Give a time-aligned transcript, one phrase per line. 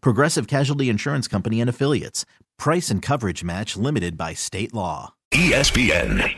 [0.00, 2.24] Progressive Casualty Insurance Company and Affiliates.
[2.58, 5.14] Price and coverage match limited by state law.
[5.32, 6.34] ESPN.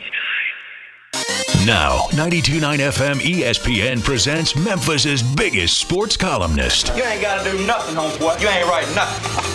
[1.65, 6.87] Now, 92.9 FM ESPN presents Memphis's biggest sports columnist.
[6.95, 8.41] You ain't gotta do nothing, homeboy.
[8.41, 9.45] You ain't writing nothing.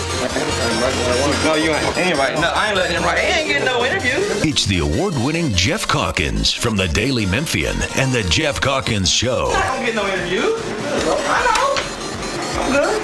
[1.44, 1.96] No, you ain't.
[1.98, 2.58] Ain't writing nothing.
[2.58, 3.18] I ain't letting him write.
[3.18, 4.12] He ain't getting no interview.
[4.48, 9.76] It's the award-winning Geoff Calkins from the Daily Memphian and the Geoff Calkins Show I
[9.76, 10.42] don't get no interview.
[10.42, 12.60] I know.
[12.62, 13.03] I'm good.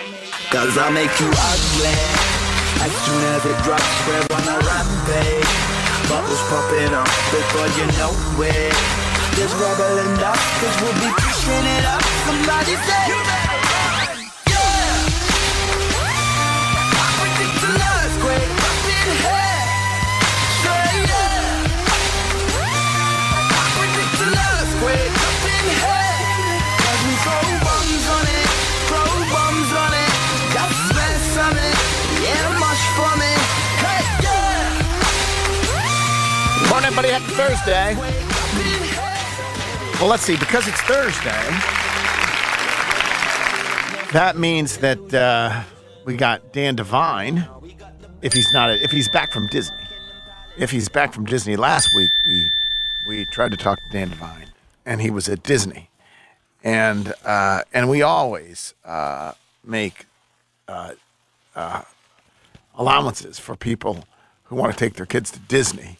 [0.51, 1.95] Cause I make you ugly
[2.83, 3.87] as soon as it drops.
[4.03, 5.47] We're on a rampage.
[6.11, 8.11] Bubbles popping up before you know
[8.43, 8.75] it.
[9.39, 12.03] There's rubble enough, cause we'll be pushing it up.
[12.27, 13.40] Somebody say,
[36.81, 37.23] Morning, everybody.
[37.23, 37.95] Happy Thursday.
[39.99, 40.35] Well, let's see.
[40.35, 41.29] Because it's Thursday,
[44.13, 45.61] that means that uh,
[46.05, 47.47] we got Dan Devine.
[48.23, 49.77] If he's not, if he's back from Disney,
[50.57, 52.51] if he's back from Disney last week, we
[53.07, 54.47] we tried to talk to Dan Devine,
[54.83, 55.91] and he was at Disney,
[56.63, 60.07] and uh, and we always uh, make
[60.67, 60.93] uh,
[61.55, 61.83] uh,
[62.73, 64.05] allowances for people
[64.45, 65.99] who want to take their kids to Disney.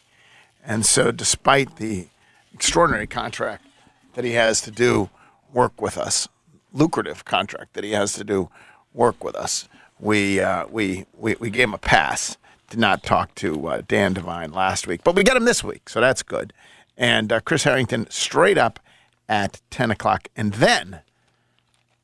[0.63, 2.07] And so, despite the
[2.53, 3.65] extraordinary contract
[4.13, 5.09] that he has to do
[5.53, 6.27] work with us,
[6.71, 8.49] lucrative contract that he has to do
[8.93, 9.67] work with us,
[9.99, 12.37] we uh, we, we we gave him a pass.
[12.69, 15.89] Did not talk to uh, Dan Devine last week, but we got him this week,
[15.89, 16.53] so that's good.
[16.95, 18.79] And uh, Chris Harrington straight up
[19.27, 21.01] at ten o'clock, and then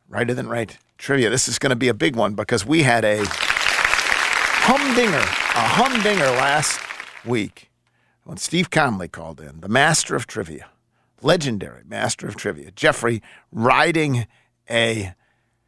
[0.09, 1.29] righter than right trivia.
[1.29, 3.23] This is going to be a big one because we had a
[4.65, 6.79] humdinger, a humdinger last
[7.23, 7.66] week
[8.27, 10.67] when Steve Conley called in, the master of trivia,
[11.21, 13.23] legendary master of trivia, Jeffrey
[13.53, 14.27] riding
[14.69, 15.13] a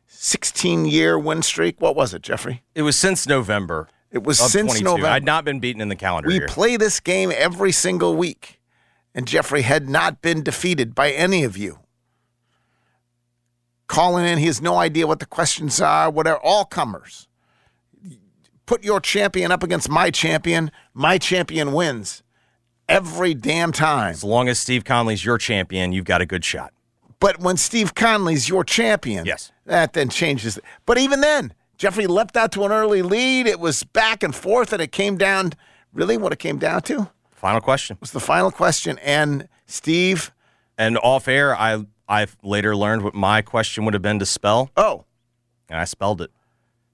[0.07, 1.79] 16 year win streak.
[1.79, 2.63] What was it, Jeffrey?
[2.75, 3.87] It was since November.
[4.11, 4.83] It was since 22.
[4.83, 5.07] November.
[5.07, 6.47] I'd not been beaten in the calendar We year.
[6.47, 8.59] play this game every single week,
[9.15, 11.79] and Jeffrey had not been defeated by any of you.
[13.87, 17.29] Calling in, he has no idea what the questions are, whatever, all comers.
[18.65, 22.21] Put your champion up against my champion, my champion wins
[22.89, 24.09] every damn time.
[24.11, 26.73] as long as Steve Conley's your champion, you've got a good shot.
[27.19, 29.51] But when Steve Conley's your champion, Yes.
[29.65, 30.59] that then changes.
[30.85, 33.45] But even then, Jeffrey leapt out to an early lead.
[33.47, 35.53] It was back and forth, and it came down.
[35.93, 37.97] Really, what it came down to Final question.
[38.01, 38.97] was the final question.
[38.99, 40.31] And Steve,
[40.77, 44.71] And off air, I I later learned what my question would have been to spell,
[44.77, 45.05] oh,
[45.69, 46.31] and I spelled it.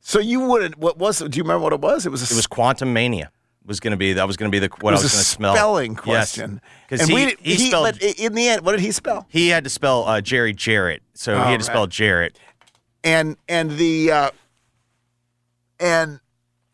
[0.01, 0.77] so you wouldn't.
[0.77, 1.31] What was it?
[1.31, 2.05] Do you remember what it was?
[2.05, 3.31] It was a, It was quantum mania.
[3.65, 5.19] Was going to be that was going to be the what it I was going
[5.23, 5.55] to spell.
[5.55, 6.61] spelling question.
[6.87, 9.25] because And he, we- he, spelled but in the end, what did he spell?
[9.29, 11.87] he had to spell uh, Jerry Jarrett, so Oh, he had to spell.
[11.87, 12.37] Jarrett.
[13.03, 14.29] and and the uh,
[15.79, 16.19] and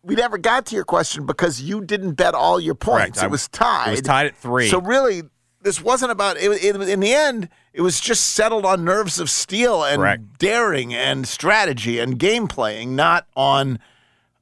[0.03, 3.19] we never got to your question because you didn't bet all your points.
[3.19, 3.23] Correct.
[3.23, 3.87] I- it was tied.
[3.87, 4.67] it was tied at three.
[4.69, 5.23] So really,
[5.61, 6.37] this wasn't about.
[6.37, 10.39] It, it, in the end, it was just settled on nerves of steel and Correct.
[10.39, 13.79] daring and strategy and game playing, not on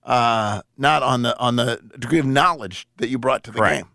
[0.10, 3.84] uh, not on the on the degree of knowledge that you brought to the Correct.
[3.84, 3.92] game.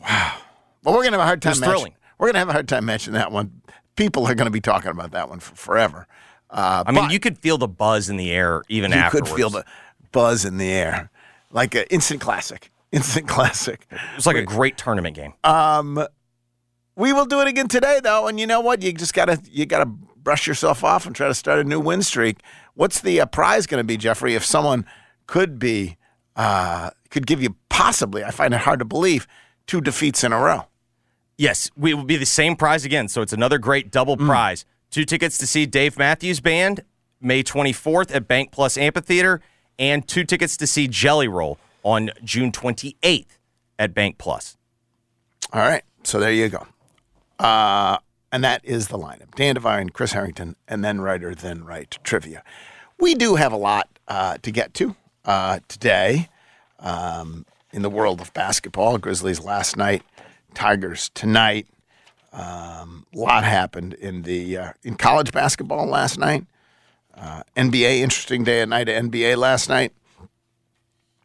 [0.00, 0.38] Wow.
[0.82, 1.54] Well, we're gonna have a hard time.
[1.54, 1.94] thrilling.
[2.18, 3.60] We're gonna have a hard time mentioning that one.
[3.94, 6.06] People are gonna be talking about that one for forever.
[6.50, 9.28] Uh, I mean, you could feel the buzz in the air even you afterwards.
[9.30, 9.64] could feel the
[10.12, 11.10] buzz in the air,
[11.52, 12.72] like an instant classic.
[12.90, 13.86] Instant classic.
[13.90, 15.34] It was like a great tournament game.
[15.44, 16.02] Um,
[16.96, 18.80] we will do it again today, though, and you know what?
[18.80, 22.00] You just gotta you gotta brush yourself off and try to start a new win
[22.00, 22.38] streak.
[22.72, 24.34] What's the uh, prize going to be, Jeffrey?
[24.34, 24.86] If someone
[25.28, 25.96] could be
[26.34, 29.26] uh, could give you possibly, I find it hard to believe,
[29.68, 30.66] two defeats in a row.
[31.36, 33.06] Yes, we will be the same prize again.
[33.08, 34.26] So it's another great double Mm.
[34.26, 34.64] prize.
[34.90, 36.80] Two tickets to see Dave Matthews Band
[37.20, 39.40] May 24th at Bank Plus Amphitheater,
[39.78, 43.38] and two tickets to see Jelly Roll on June 28th
[43.78, 44.56] at Bank Plus.
[45.52, 46.66] All right, so there you go.
[47.38, 47.98] Uh,
[48.32, 52.42] and that is the lineup: Dan Devine, Chris Harrington, and then writer, then right trivia.
[53.00, 54.94] We do have a lot uh, to get to
[55.28, 56.30] uh, today
[56.80, 58.96] um, in the world of basketball.
[58.98, 60.02] Grizzlies last night,
[60.54, 61.68] Tigers tonight.
[62.32, 66.46] Um, a lot happened in the uh, in college basketball last night.
[67.14, 69.92] Uh, NBA, interesting day at night NBA last night.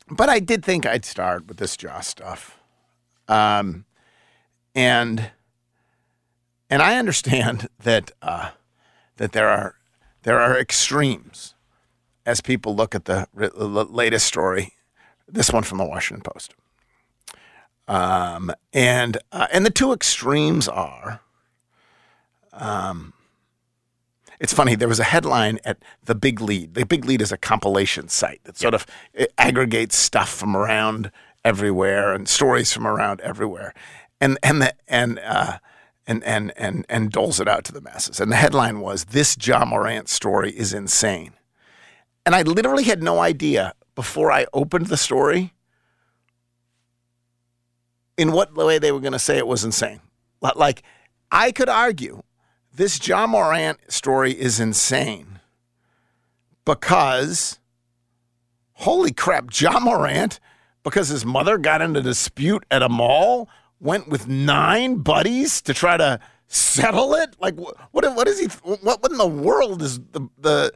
[0.10, 2.60] But I did think I'd start with this Ja stuff.
[3.30, 3.86] Um,
[4.76, 5.32] and
[6.70, 8.52] and I understand that uh,
[9.16, 9.76] that there are
[10.24, 11.56] there are extremes
[12.26, 13.50] as people look at the, r-
[13.86, 14.74] latest story.
[15.28, 16.54] This one from the Washington Post,
[17.88, 21.22] um, and uh, and the two extremes are.
[22.52, 23.14] Um,
[24.40, 24.76] it's funny.
[24.76, 26.74] There was a headline at the Big Lead.
[26.74, 28.86] The Big Lead is a compilation site that sort of
[29.38, 31.12] aggregates stuff from around
[31.46, 33.74] everywhere and stories from around everywhere,
[34.20, 35.60] and and the and uh,
[36.06, 38.20] and and and and doles it out to the masses.
[38.20, 41.34] And the headline was "This Ja Morant story is insane,"
[42.26, 45.54] and I literally had no idea before I opened the story
[48.18, 50.02] in what way they were going to say it was insane.
[50.42, 50.84] Like
[51.32, 52.24] I could argue
[52.74, 55.40] this Ja Morant story is insane
[56.66, 57.60] because
[58.74, 60.40] holy crap, Ja Morant,
[60.84, 63.50] because his mother got into a dispute at a mall,
[63.80, 67.36] went with nine buddies to try to settle it.
[67.40, 67.76] Like what?
[67.92, 68.48] What is he?
[68.64, 69.00] What?
[69.10, 70.74] In the world is the the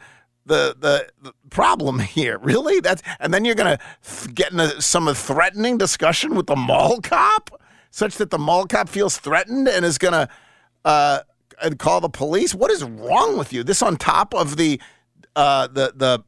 [0.47, 2.37] the the, the problem here?
[2.39, 2.79] Really?
[2.79, 7.61] That's and then you're gonna th- get into some threatening discussion with the mall cop,
[7.91, 10.29] such that the mall cop feels threatened and is gonna
[10.85, 11.19] uh,
[11.61, 12.55] and call the police.
[12.55, 13.63] What is wrong with you?
[13.63, 14.81] This on top of the
[15.35, 16.23] uh, the the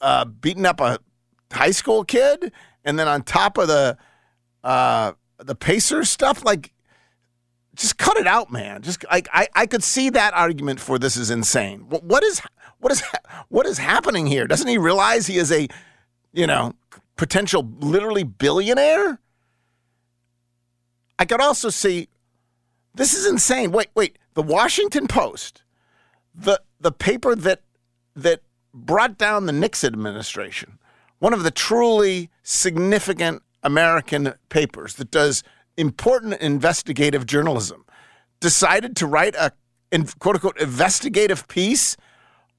[0.00, 0.98] uh, beating up a
[1.52, 2.52] high school kid,
[2.84, 3.96] and then on top of the
[4.64, 6.72] uh, the Pacers stuff, like
[7.74, 8.82] just cut it out, man.
[8.82, 11.86] Just like I, I could see that argument for this is insane.
[11.88, 12.42] What, what is
[12.80, 13.02] what is
[13.48, 14.46] what is happening here?
[14.46, 15.68] Doesn't he realize he is a
[16.32, 16.74] you know
[17.16, 19.20] potential literally billionaire?
[21.18, 22.08] I could also see
[22.94, 23.72] this is insane.
[23.72, 24.18] Wait, wait.
[24.34, 25.62] The Washington Post,
[26.34, 27.62] the the paper that
[28.14, 28.42] that
[28.72, 30.78] brought down the Nixon administration,
[31.18, 35.42] one of the truly significant American papers that does
[35.76, 37.84] important investigative journalism,
[38.40, 39.52] decided to write a
[40.18, 41.96] quote unquote investigative piece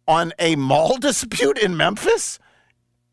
[0.09, 2.39] on a mall dispute in Memphis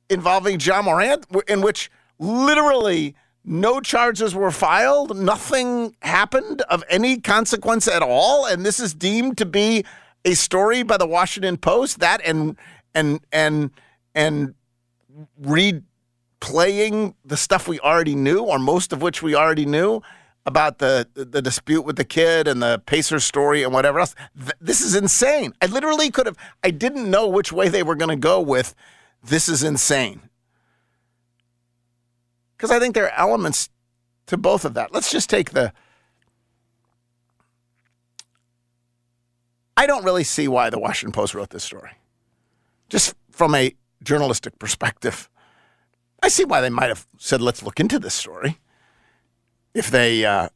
[0.08, 3.14] involving Ja Morant, in which literally
[3.44, 9.38] no charges were filed, nothing happened of any consequence at all, and this is deemed
[9.38, 9.84] to be
[10.24, 12.00] a story by the Washington Post.
[12.00, 12.56] That and
[12.94, 13.70] and and
[14.15, 14.55] and
[15.41, 20.03] replaying the stuff we already knew, or most of which we already knew
[20.46, 24.15] about the the dispute with the kid and the Pacers story and whatever else.
[24.38, 25.53] Th- this is insane.
[25.60, 26.38] I literally could have.
[26.62, 28.74] I didn't know which way they were going to go with.
[29.22, 30.22] This is insane.
[32.56, 33.69] Because I think there are elements
[34.26, 34.94] to both of that.
[34.94, 35.72] Let's just take the.
[39.76, 41.91] I don't really see why the Washington Post wrote this story.
[42.88, 45.29] Just from a journalistic perspective,
[46.22, 48.58] I see why they might have said, let's look into this story.
[49.76, 50.48] If they, uh,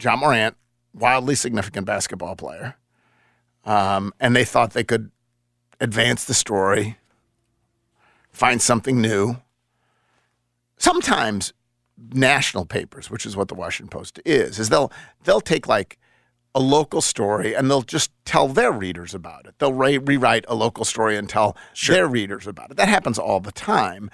[0.00, 0.56] Ja Morant,
[0.92, 2.74] wildly significant basketball player,
[3.64, 5.12] um, and they thought they could
[5.80, 6.98] advance the story,
[8.32, 9.36] find something new.
[10.76, 11.52] Sometimes
[12.12, 14.90] national papers, which is what the Washington Post is, is they'll
[15.22, 15.96] they'll take like
[16.52, 19.54] a local story and they'll just tell their readers about it.
[19.60, 22.76] They'll re- rewrite a local story and tell their readers about it.
[22.76, 24.10] That happens all the time.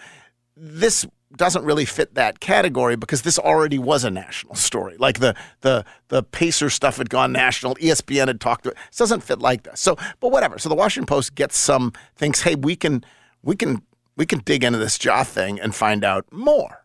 [0.54, 1.06] This
[1.36, 4.96] doesn't really fit that category because this already was a national story.
[4.98, 7.76] Like the the the Pacer stuff had gone national.
[7.76, 8.76] ESPN had talked to it.
[8.90, 9.80] This doesn't fit like this.
[9.80, 10.58] So, but whatever.
[10.58, 13.04] So the Washington Post gets some thinks, hey, we can
[13.42, 13.82] we can
[14.16, 16.84] we can dig into this Ja thing and find out more.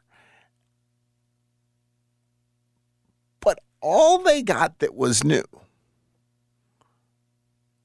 [3.39, 5.43] But all they got that was new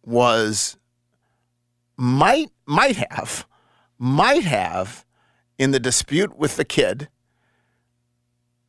[0.05, 0.77] was
[1.97, 3.47] might might have
[3.99, 5.05] might have
[5.61, 7.09] in the dispute with the kid,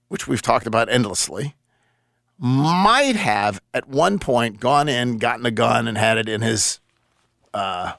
[0.10, 1.56] which we've talked about endlessly,
[2.38, 6.82] might have at one point gone in, gotten a gun, and had it in his
[7.54, 7.94] uh,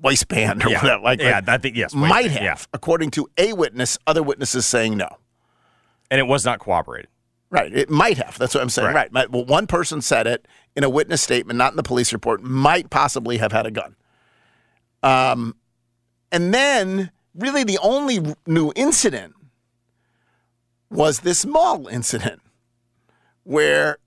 [0.00, 0.82] waistband or Yeah.
[0.82, 1.02] whatever.
[1.02, 2.56] Like, Yeah, like, I think- yes, might have, yeah.
[2.72, 3.98] according to a witness.
[4.06, 5.08] Other witnesses saying no.
[6.12, 7.08] And it was not corroborated.
[7.50, 7.72] Right.
[7.74, 8.38] It might have.
[8.38, 8.86] That's what I'm saying.
[8.88, 8.94] Right.
[8.94, 9.12] Right.
[9.12, 12.40] Might- Well, one person said it in a witness statement, not in the police report,
[12.40, 13.96] might possibly have had a gun.
[15.02, 15.56] Um,
[16.30, 19.34] and then really the only new incident
[20.90, 22.40] was this mall incident
[23.42, 23.98] where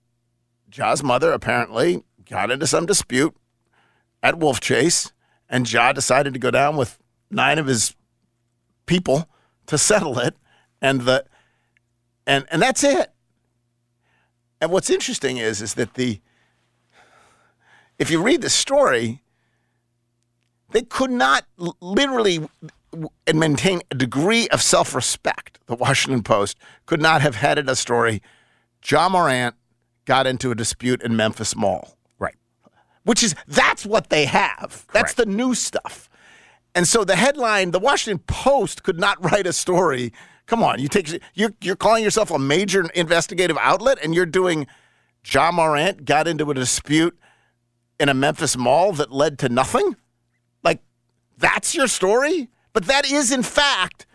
[0.70, 3.34] Ja's mother apparently got into some dispute
[4.22, 5.12] at Wolf Chase,
[5.48, 6.98] and Ja decided to go down with
[7.30, 7.94] nine of his
[8.86, 9.28] people
[9.66, 10.36] to settle it,
[10.82, 11.24] and the
[12.26, 13.12] and and that's it.
[14.60, 16.20] And what's interesting is is that the
[17.98, 19.22] if you read the story,
[20.70, 21.44] they could not
[21.80, 22.48] literally
[23.26, 25.58] and maintain a degree of self-respect.
[25.66, 28.22] The Washington Post could not have headed a story.
[28.86, 29.54] Ja Morant
[30.04, 32.34] got into a dispute in Memphis Mall Right.
[33.04, 34.86] which is that's what they have.
[34.92, 36.08] That's the new stuff.
[36.74, 40.12] And so the headline, the Washington Post could not write a story.
[40.46, 44.66] Come on, you take you're you're calling yourself a major investigative outlet and you're doing
[45.26, 47.18] Ja Morant got into a dispute
[48.00, 49.96] in a Memphis mall that led to nothing?
[50.62, 50.80] Like
[51.36, 52.48] that's your story?
[52.78, 54.06] But that is in fact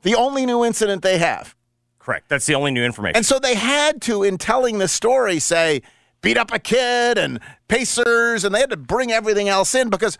[0.00, 1.54] the only new incident they have.
[1.98, 2.30] Correct.
[2.30, 3.14] That's the only new information.
[3.14, 5.82] And so they had to, in telling the story, say,
[6.22, 10.16] beat up a kid and Pacers, and they had to bring everything else in because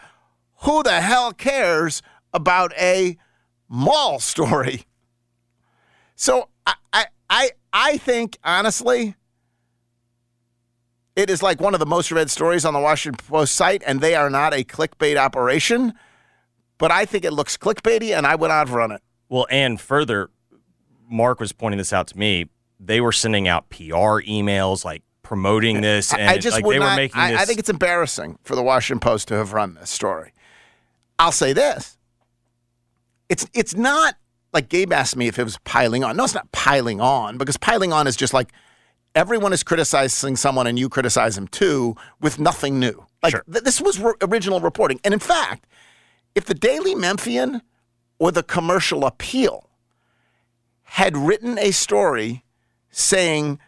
[0.65, 2.03] who the hell cares
[2.35, 3.17] about a
[3.67, 4.83] mall story?
[6.17, 9.15] So I, I, I, I think, honestly,
[11.17, 14.03] it is like one of the most read stories on the Washington Post site, and
[14.03, 15.95] they are not a clickbait operation.
[16.79, 19.03] But I think it looks clickbaity, and I would not run it.
[19.29, 20.31] Well, and further,
[21.11, 22.49] Mark was pointing this out to me.
[22.79, 26.79] They were sending out PR emails like promoting this, and I just like would they
[26.79, 26.91] not.
[26.91, 27.41] were making I, this.
[27.41, 30.33] I think it's embarrassing for the Washington Post to have run this story.
[31.19, 31.97] I'll say this:
[33.29, 34.17] it's it's not
[34.53, 36.17] like Gabe asked me if it was piling on.
[36.17, 38.53] No, it's not piling on because piling on is just like
[39.15, 43.07] everyone is criticizing someone and you criticize them too with nothing new.
[43.23, 43.45] Like Sure.
[43.51, 45.67] th- this was re- original reporting, and in fact,
[46.37, 47.63] if the Daily Memphian
[48.19, 49.69] or the Commercial Appeal
[50.83, 52.45] had written a story
[52.91, 53.59] saying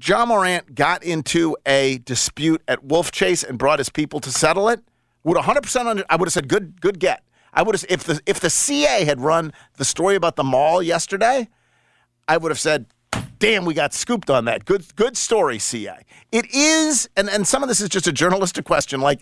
[0.00, 4.68] Ja Morant got into a dispute at Wolf Chase and brought his people to settle
[4.68, 4.82] it,
[5.24, 7.24] would 100% under, I would have said good good get.
[7.54, 10.82] I would have if the if the CA had run the story about the mall
[10.82, 11.48] yesterday,
[12.26, 12.86] I would have said,
[13.38, 14.64] "Damn, we got scooped on that.
[14.64, 18.64] Good good story, CA." It is and and some of this is just a journalistic
[18.64, 19.20] question like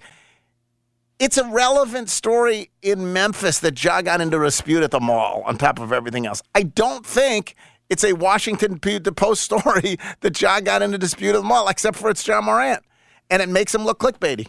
[1.21, 5.43] it's a relevant story in Memphis that Ja got into a dispute at the mall
[5.45, 6.43] on top of everything else.
[6.55, 7.55] I don't think
[7.91, 11.99] it's a Washington Post story that Ja got into a dispute at the mall, except
[11.99, 12.83] for it's Ja Morant.
[13.29, 14.49] And it makes him look clickbaity.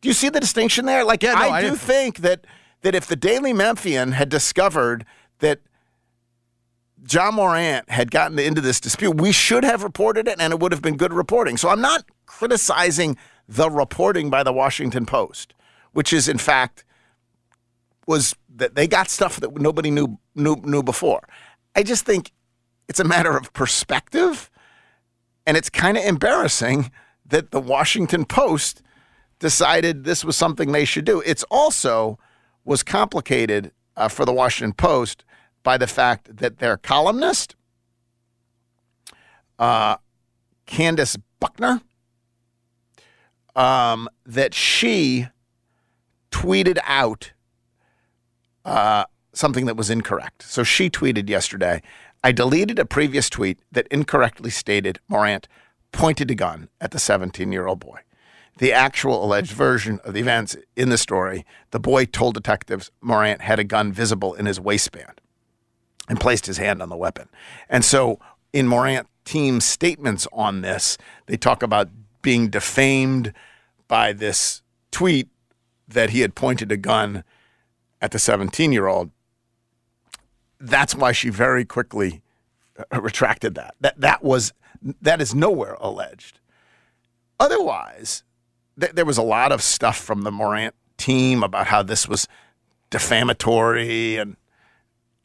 [0.00, 1.02] Do you see the distinction there?
[1.02, 2.46] Like, Yeah, no, I, I do think that,
[2.82, 5.04] that if the Daily Memphian had discovered
[5.38, 5.60] that
[7.10, 10.72] Ja Morant had gotten into this dispute, we should have reported it and it would
[10.72, 11.56] have been good reporting.
[11.56, 13.16] So I'm not criticizing
[13.48, 15.54] the reporting by the Washington Post,
[15.92, 16.84] which is in fact
[18.06, 21.26] was that they got stuff that nobody knew knew knew before.
[21.76, 22.32] I just think
[22.88, 24.50] it's a matter of perspective
[25.46, 26.90] and it's kind of embarrassing
[27.26, 28.82] that the Washington Post
[29.38, 31.22] decided this was something they should do.
[31.24, 32.18] It's also
[32.64, 35.24] was complicated uh, for the Washington Post
[35.62, 37.56] by the fact that their columnist,
[39.58, 39.96] uh,
[40.66, 41.80] Candace Buckner,
[43.56, 45.26] um, that she
[46.30, 47.32] tweeted out
[48.64, 50.42] uh, something that was incorrect.
[50.42, 51.82] So she tweeted yesterday,
[52.22, 55.48] I deleted a previous tweet that incorrectly stated Morant
[55.92, 58.00] pointed a gun at the 17 year old boy.
[58.58, 63.40] The actual alleged version of the events in the story, the boy told detectives Morant
[63.40, 65.20] had a gun visible in his waistband
[66.08, 67.28] and placed his hand on the weapon.
[67.68, 68.18] And so
[68.52, 71.88] in Morant team's statements on this, they talk about
[72.20, 73.32] being defamed
[73.88, 75.28] by this tweet
[75.90, 77.24] that he had pointed a gun
[78.00, 79.10] at the 17 year old.
[80.58, 82.22] That's why she very quickly
[82.92, 83.74] uh, retracted that.
[83.80, 84.52] That that was
[85.02, 86.38] that is nowhere alleged.
[87.38, 88.22] Otherwise,
[88.78, 92.28] th- there was a lot of stuff from the Morant team about how this was
[92.90, 94.36] defamatory, and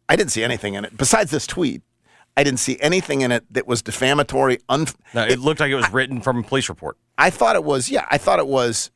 [0.08, 1.82] I didn't see anything in it besides this tweet.
[2.38, 4.60] I didn't see anything in it that was defamatory.
[4.68, 6.98] Un- No, it looked like it was written from a police report.
[7.18, 8.92] I thought it was, yeah, I thought it was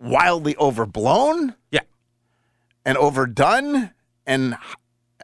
[0.00, 1.80] wildly overblown Yeah.
[2.84, 3.90] and overdone
[4.26, 4.56] and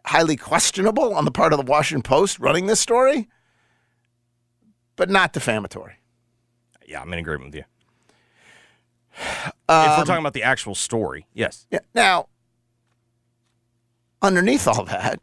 [0.05, 3.29] highly questionable on the part of the Washington Post running this story,
[4.97, 5.95] but not defamatory.
[6.87, 7.65] Yeah, I'm in agreement with you.
[9.19, 11.67] if Um, we're talking about the actual story, yes.
[11.71, 11.81] Yeah.
[11.95, 12.29] Now,
[14.23, 15.21] underneath all that,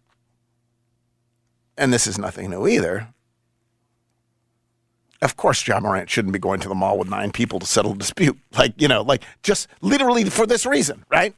[1.77, 3.13] and this is nothing new either.
[5.23, 7.93] Of course, Ja Morant shouldn't be going to the mall with nine people to settle
[7.93, 8.37] a dispute.
[8.55, 11.33] Like, you know, like just literally for this reason, right?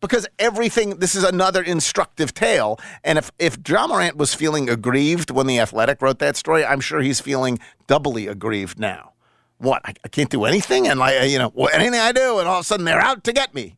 [0.00, 2.80] Because everything, this is another instructive tale.
[3.04, 6.80] And if, if Ja Morant was feeling aggrieved when The Athletic wrote that story, I'm
[6.80, 9.12] sure he's feeling doubly aggrieved now.
[9.58, 9.82] What?
[9.84, 10.88] I, I can't do anything?
[10.88, 13.32] And, like, you know, anything I do, and all of a sudden they're out to
[13.34, 13.76] get me.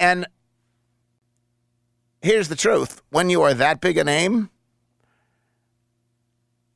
[0.00, 0.26] And
[2.22, 4.50] here's the truth when you are that big a name,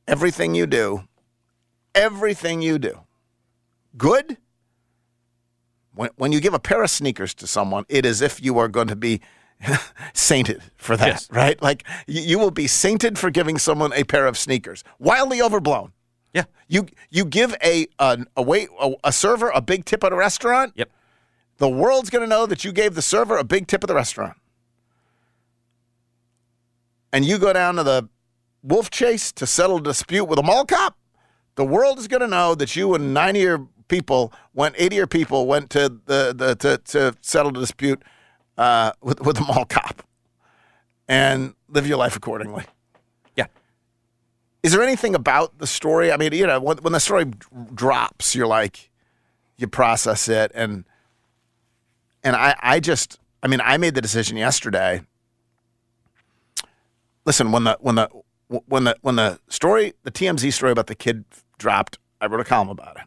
[0.07, 1.03] everything you do,
[1.95, 2.99] everything you do,
[3.97, 4.37] good.
[5.95, 8.67] When, when you give a pair of sneakers to someone, it is if you are
[8.67, 9.21] going to be
[10.13, 11.29] sainted for that, Yes.
[11.31, 11.61] right?
[11.61, 14.83] Like you, you will be sainted for giving someone a pair of sneakers.
[14.99, 15.93] Wildly overblown.
[16.33, 16.45] Yeah.
[16.67, 20.15] You you give a a, a wait a, a server a big tip at a
[20.15, 20.73] restaurant.
[20.75, 20.89] Yep.
[21.57, 23.93] The world's going to know that you gave the server a big tip at the
[23.93, 24.35] restaurant.
[27.11, 28.09] And you go down to the
[28.63, 30.97] wolf chase to settle a dispute with a mall cop.
[31.55, 35.07] The world is going to know that you and 90 your people went 80 your
[35.07, 38.01] people went to the, the to, to settle the dispute
[38.57, 40.03] uh, with with the mall cop
[41.07, 42.63] and live your life accordingly.
[43.35, 43.45] Yeah.
[44.61, 46.11] Is there anything about the story?
[46.11, 47.25] I mean, you know, when, when the story
[47.73, 48.89] drops, you're like,
[49.57, 50.85] you process it, and
[52.23, 55.01] and I, I just, I mean, I made the decision yesterday.
[57.25, 58.09] Listen, when the when the
[58.47, 61.25] when the when the story, the TMZ story about the kid
[61.63, 63.03] dropped, I wrote a column about it.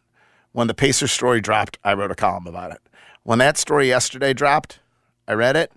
[0.52, 2.78] When the Pacers story dropped, I wrote a column about it.
[3.22, 4.80] When that story yesterday dropped,
[5.28, 5.70] I read it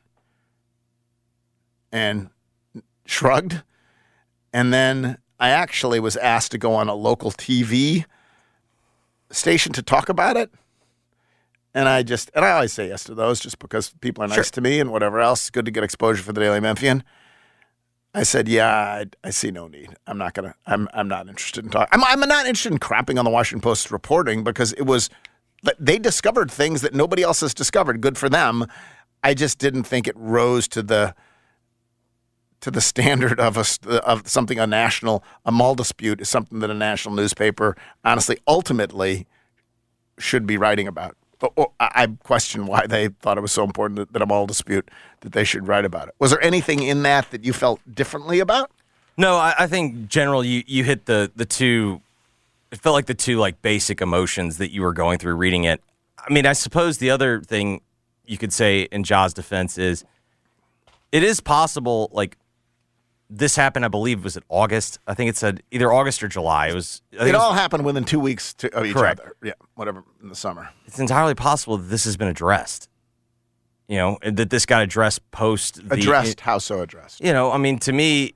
[1.91, 2.29] and
[3.05, 3.63] shrugged.
[4.53, 8.05] And then I actually was asked to go on a local TV
[9.29, 10.49] station to talk about it.
[11.73, 14.35] And I just, and I always say yes to those just because people are nice
[14.35, 14.43] Sure.
[14.45, 15.41] to me and whatever else.
[15.41, 17.03] It's good to get exposure for the Daily Memphian.
[18.13, 19.89] I said, yeah, I, I see no need.
[20.07, 20.55] I'm not gonna.
[20.65, 21.89] I'm I'm not interested in talking.
[21.91, 25.09] I'm I'm not interested in crapping on the Washington Post's reporting because it was
[25.77, 28.01] they discovered things that nobody else has discovered.
[28.01, 28.65] Good for them.
[29.23, 31.13] I just didn't think it rose to the
[32.61, 36.69] to the standard of a of something a national a mall dispute is something that
[36.71, 39.27] a national newspaper honestly ultimately
[40.17, 41.15] should be writing about.
[41.41, 44.89] Or I question why they thought it was so important that, that a mall dispute
[45.21, 46.15] that they should write about it.
[46.19, 48.71] Was there anything in that that you felt differently about?
[49.17, 52.01] No, I, I think general you you hit the the two.
[52.71, 55.81] It felt like the two like basic emotions that you were going through reading it.
[56.17, 57.81] I mean, I suppose the other thing
[58.25, 60.03] you could say in Ja's defense is
[61.11, 62.09] it is possible.
[62.11, 62.37] Like
[63.29, 64.99] this happened, I believe, was it August?
[65.05, 66.67] I think it said either August or July.
[66.69, 67.01] It was.
[67.11, 69.19] It it was- all happened within two weeks to, of each Correct.
[69.19, 69.35] other.
[69.43, 70.69] Yeah, whatever in the summer.
[70.85, 72.89] it's entirely possible that this has been addressed.
[73.87, 76.41] You know, that this got addressed post the Addressed.
[76.41, 77.21] how so addressed?
[77.23, 78.35] you know, I mean, to me,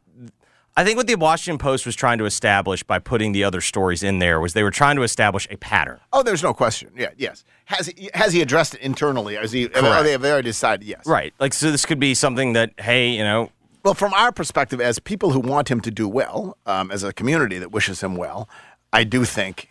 [0.75, 4.01] I think what the Washington Post was trying to establish by putting the other stories
[4.01, 5.99] in there was they were trying to establish a pattern.
[6.11, 6.89] Oh, there's no question.
[6.97, 7.43] Yeah, yes.
[7.65, 9.35] Has he has he addressed it internally?
[9.35, 9.67] Has he?
[9.67, 9.85] Correct.
[9.85, 10.87] Have they, have they already decided?
[10.87, 11.05] Yes.
[11.05, 11.35] Right.
[11.39, 13.51] Like, so this could be something that, hey, you know,
[13.83, 17.11] Well, from our perspective, as people who want him to do well, um, as a
[17.11, 18.47] community that wishes him well,
[18.93, 19.69] I do think,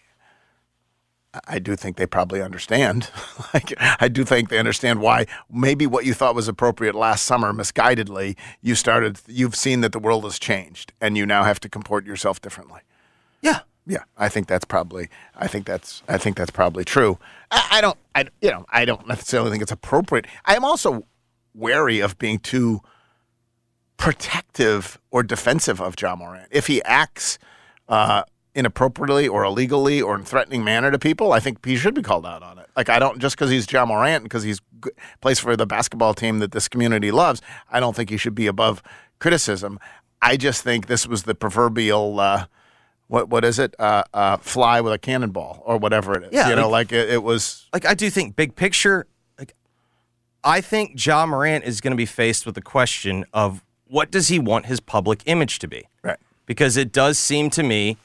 [1.46, 3.08] I do think they probably understand.
[3.54, 7.54] like, I do think they understand why maybe what you thought was appropriate last summer,
[7.54, 9.18] misguidedly, you started.
[9.26, 12.80] You've seen that the world has changed, and you now have to comport yourself differently.
[13.40, 13.60] yeah.
[13.84, 15.08] Yeah, I think that's probably.
[15.34, 16.04] I think that's.
[16.08, 17.18] I think that's probably true.
[17.50, 17.98] I, I don't.
[18.14, 18.64] I you know.
[18.70, 20.28] I don't necessarily think it's appropriate.
[20.44, 21.04] I am also
[21.52, 22.80] wary of being too
[23.96, 26.48] protective or defensive of Ja Morant.
[26.50, 27.38] If he acts
[27.88, 28.22] uh,
[28.54, 32.26] inappropriately or illegally or in threatening manner to people, I think he should be called
[32.26, 32.66] out on it.
[32.76, 36.14] Like I don't just because he's Ja Morant because he's g- plays for the basketball
[36.14, 37.40] team that this community loves.
[37.70, 38.82] I don't think he should be above
[39.18, 39.78] criticism.
[40.20, 42.18] I just think this was the proverbial.
[42.20, 42.46] Uh,
[43.08, 43.74] what what is it?
[43.78, 46.30] Uh, uh, fly with a cannonball or whatever it is.
[46.32, 47.68] Yeah, you know, like- like it, it was.
[47.72, 49.06] Like, I do think big picture,
[49.38, 49.54] like,
[50.42, 54.28] I think Ja Morant is going to be faced with the question of what does
[54.28, 55.86] he want his public image to be?
[56.02, 56.18] Right.
[56.46, 57.98] Because it does seem to me,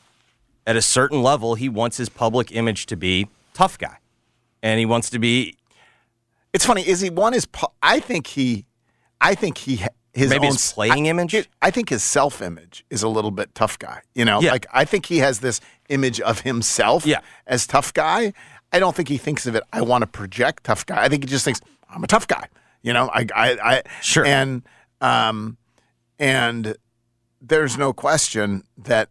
[0.65, 3.97] at a certain level, he wants his public image to be tough guy.
[4.61, 5.55] And he wants to be
[6.51, 6.81] It's funny.
[6.85, 7.31] Is he one?
[7.33, 8.65] his pu- I think he,
[9.21, 9.81] I think he
[10.13, 11.35] his Maybe own his playing I- image?
[11.61, 14.01] I think his self image is a little bit tough guy.
[14.15, 14.51] You know, Yeah.
[14.51, 17.21] like I think he has this image of himself Yeah.
[17.45, 18.33] as tough guy.
[18.73, 19.63] I don't think he thinks of it.
[19.71, 21.01] I want to project tough guy.
[21.01, 22.47] I think he just thinks I'm a tough guy.
[22.81, 24.25] You know, I, I, I Sure.
[24.25, 24.63] and
[25.01, 25.55] um,
[26.19, 26.75] and
[27.41, 29.09] there's no question that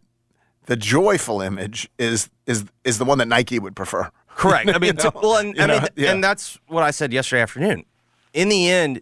[0.65, 4.09] the joyful image is is is the one that Nike would prefer.
[4.27, 4.69] Correct.
[4.69, 5.09] I mean, You know?
[5.11, 6.11] to- well, and, You I mean, yeah.
[6.11, 7.85] and that's what I said yesterday afternoon.
[8.33, 9.01] In the end,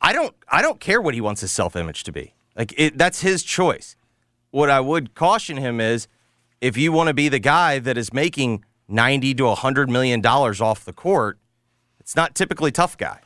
[0.00, 2.34] I don't, I don't care what he wants his self-image to be.
[2.56, 3.96] Like it, that's his choice.
[4.50, 6.08] What I would caution him is,
[6.60, 10.60] if you want to be the guy that is making ninety to hundred million dollars
[10.60, 11.38] off the court,
[11.98, 13.20] it's not typically tough guy.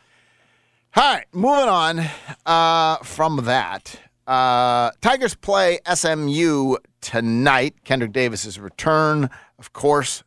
[0.99, 2.01] All right, moving on
[2.47, 4.01] uh, from that.
[4.27, 7.75] Uh, Tigers play SMU tonight.
[7.85, 9.29] Kendrick Davis's return,
[9.59, 10.25] of course,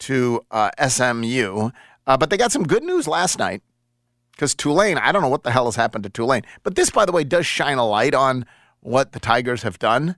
[0.00, 1.70] to uh, SMU.
[2.06, 3.62] Uh, but they got some good news last night
[4.32, 6.42] because Tulane, I don't know what the hell has happened to Tulane.
[6.64, 8.44] But this, by the way, does shine a light on
[8.80, 10.16] what the Tigers have done.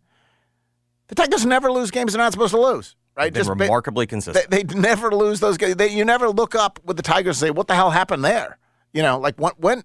[1.07, 3.33] The Tigers never lose games they're not supposed to lose, right?
[3.33, 4.51] Ba- remarkably they, consistent.
[4.51, 5.77] they never lose those games.
[5.77, 8.59] They, you never look up with the Tigers and say, "What the hell happened there?"
[8.93, 9.85] You know, like when, when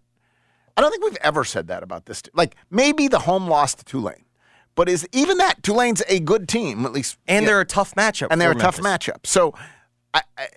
[0.78, 2.22] I don't think we've ever said that about this.
[2.34, 4.26] Like maybe the home loss to Tulane,
[4.76, 8.28] but is even that Tulane's a good team at least, and they're a tough matchup.
[8.30, 9.26] and they're a for tough matchup.
[9.26, 9.56] So,
[10.14, 10.48] I, I,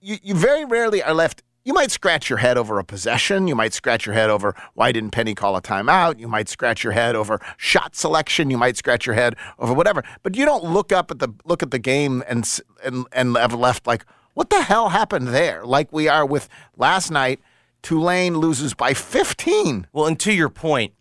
[0.00, 1.42] you, you, very rarely are left.
[1.64, 3.48] You might scratch your head over a possession.
[3.48, 6.18] You might scratch your head over why didn't Penny call a timeout.
[6.20, 8.48] You might scratch your head over shot selection.
[8.48, 10.04] You might scratch your head over whatever.
[10.22, 12.48] But you don't look up at the look at the game and
[12.84, 15.66] and and have left like what the hell happened there?
[15.66, 17.40] Like we are with last night.
[17.82, 20.92] Tulane loses by 15 Well, and to your point,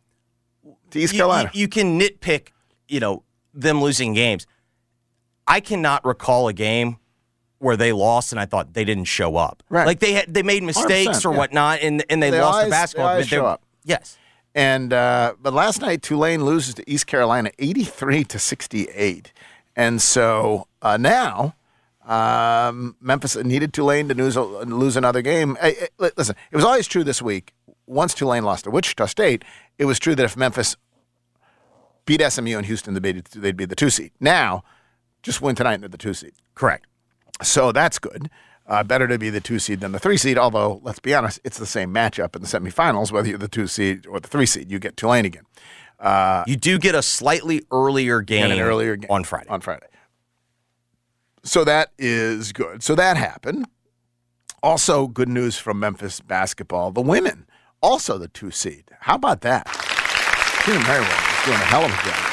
[0.91, 1.49] to East you- Carolina.
[1.53, 2.47] You, you can nitpick,
[2.87, 4.45] you know, them losing games.
[5.47, 6.97] I cannot recall a game
[7.57, 9.63] where they lost and I thought they didn't show up.
[9.69, 9.85] Right.
[9.85, 11.37] Like they had they made mistakes or yeah.
[11.39, 13.15] whatnot and and they, They lost always- the basketball.
[13.17, 13.61] they- show up.
[13.83, 14.17] Yes.
[14.55, 19.31] And uh, but last night Tulane loses to East Carolina 83 to 68,
[19.75, 21.53] and so uh, now
[22.09, 25.57] um, Memphis needed Tulane to lose, lose another game.
[25.61, 27.53] Hey, li- listen, it was always true this week.
[27.85, 29.45] Once Tulane lost to Wichita State,
[29.77, 30.75] it was true that if Memphis
[32.05, 34.11] beat SMU and Houston, they'd be, the two seed.
[34.19, 34.63] Now,
[35.21, 36.33] just win tonight and they're the two seed.
[36.55, 36.87] Correct.
[37.43, 38.29] So that's good.
[38.65, 41.39] Uh, better to be the two seed than the three seed, although, let's be honest,
[41.43, 44.45] it's the same matchup in the semifinals, whether you're the two seed or the three
[44.45, 44.71] seed.
[44.71, 45.45] You get Tulane again.
[46.47, 49.49] You do get a slightly earlier game, an earlier game on Friday.
[49.49, 49.87] On Friday.
[51.43, 52.83] So that is good.
[52.83, 53.67] So that happened.
[54.61, 56.91] Also, good news from Memphis basketball.
[56.91, 57.45] The women,
[57.81, 58.91] also the two seed.
[59.01, 59.67] How about that?
[60.65, 61.03] Very well.
[61.03, 62.29] Just doing a hell of a job.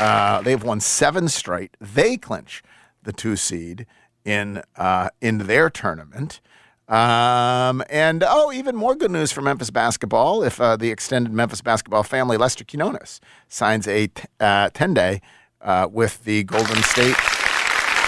[0.00, 1.76] Uh, they've won seven straight.
[1.80, 2.62] They clinch
[3.02, 3.86] the two seed
[4.24, 6.40] in uh, in their tournament.
[6.88, 10.42] Um, and oh, even more good news for Memphis basketball.
[10.42, 15.20] If uh, the extended Memphis basketball family, Lester Quinones, signs a t- uh, 10 day
[15.60, 17.16] uh, with the Golden State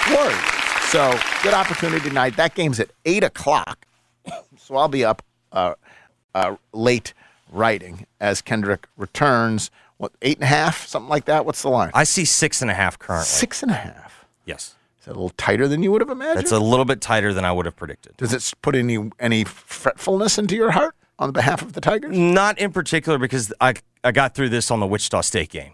[0.09, 0.39] Warriors.
[0.91, 2.37] So good opportunity tonight.
[2.37, 3.87] That game's at 8 o'clock.
[4.57, 5.75] So I'll be up uh,
[6.33, 7.13] uh, late
[7.51, 9.71] writing as Kendrick returns.
[9.97, 10.87] What, eight and a half?
[10.87, 11.45] Something like that?
[11.45, 11.91] What's the line?
[11.93, 13.27] I see six and a half currently.
[13.27, 14.25] Six and a half.
[14.47, 14.77] Yes.
[15.01, 16.39] Is that a little tighter than you would have imagined?
[16.39, 18.17] That's a little bit tighter than I would have predicted.
[18.17, 22.17] Does it put any any fretfulness into your heart on behalf of the Tigers?
[22.17, 25.73] Not in particular because I I got through this on the Wichita State game.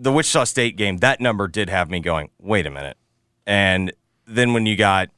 [0.00, 2.96] The Wichita State game, that number did have me going, wait a minute.
[3.46, 3.92] And
[4.26, 5.08] then when you got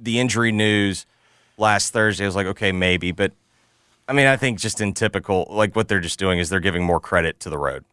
[0.00, 1.04] the injury news
[1.58, 3.12] last Thursday, I was like, okay, maybe.
[3.12, 3.32] But
[4.08, 6.82] I mean, I think just in typical, like what they're just doing is they're giving
[6.82, 7.84] more credit to the road.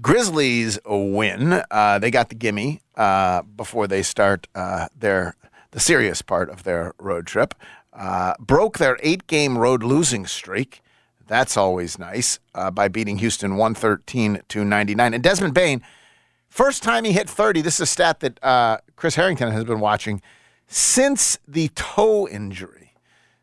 [0.00, 1.62] Grizzlies win.
[1.70, 5.36] Uh, they got the gimme uh, before they start uh, their
[5.70, 7.54] the serious part of their road trip.
[7.92, 10.80] Uh, broke their eight game road losing streak.
[11.26, 15.14] That's always nice uh, by beating Houston 113 to 99.
[15.14, 15.82] And Desmond Bane,
[16.48, 17.62] first time he hit 30.
[17.62, 20.20] This is a stat that uh, Chris Harrington has been watching
[20.66, 22.94] since the toe injury.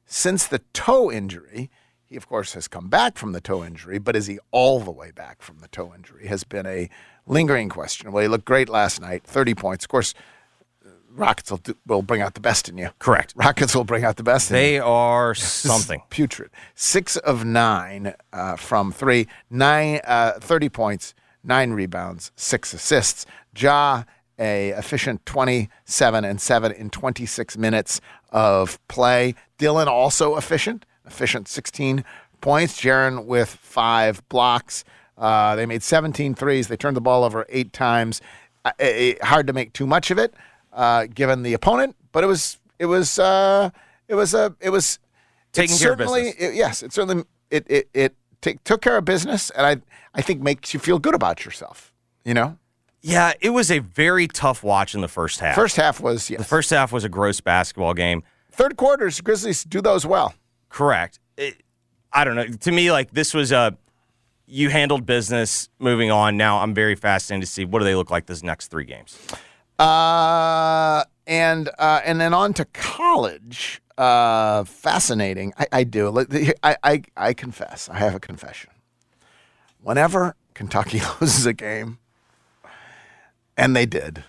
[0.06, 1.70] Since the toe injury,
[2.06, 4.92] he, of course, has come back from the toe injury, but is he all the
[4.92, 6.90] way back from the toe injury has been a
[7.26, 8.12] lingering question.
[8.12, 9.86] Well, he looked great last night, 30 points.
[9.86, 10.14] Of course,
[11.14, 12.90] Rockets will, do, will bring out the best in you.
[13.00, 13.34] Correct.
[13.36, 16.02] Rockets will bring out the best in you They are something.
[16.10, 16.50] putrid.
[16.76, 23.26] Six of nine uh, from three, nine, uh, 30 points, nine rebounds, six assists.
[23.56, 24.04] Ja,
[24.40, 28.00] a efficient 27 and seven in 26 minutes
[28.32, 29.36] of play.
[29.58, 32.04] Dillon also efficient, efficient 16
[32.40, 32.80] points.
[32.82, 34.84] Jaren with five blocks.
[35.18, 36.70] Uh, they made 17 threes.
[36.70, 38.22] They turned the ball over eight times.
[39.22, 40.34] Hard to make too much of it,
[40.74, 43.70] uh, given the opponent, but it was It was uh,
[44.08, 45.00] it was a it was
[45.54, 46.50] Taking care of certainly, business.
[46.50, 49.78] it- yes, it certainly it it it take, took care of business, and I
[50.18, 51.94] I think makes you feel good about yourself.
[52.24, 52.58] You know,
[53.02, 55.56] Yeah, it was a very tough watch in the first half.
[55.56, 56.38] first half was yes.
[56.40, 58.24] the first half was a gross basketball game.
[58.52, 60.34] third quarters, Grizzlies do those well.
[60.70, 61.20] Correct.
[61.38, 61.62] It,
[62.14, 62.48] I don't know.
[62.48, 63.76] To me, like this was a
[64.48, 65.70] you handled business.
[65.80, 66.38] Moving on.
[66.38, 69.18] Now I'm very fascinated to see what do they look like this next three games.
[69.82, 73.82] Uh, and uh, and then on to college.
[73.98, 75.54] Uh, fascinating.
[75.58, 76.26] I, I do.
[76.64, 77.90] I, I I confess.
[77.90, 78.72] I have a confession.
[79.82, 81.98] Whenever Kentucky loses a game,
[83.58, 84.24] and they did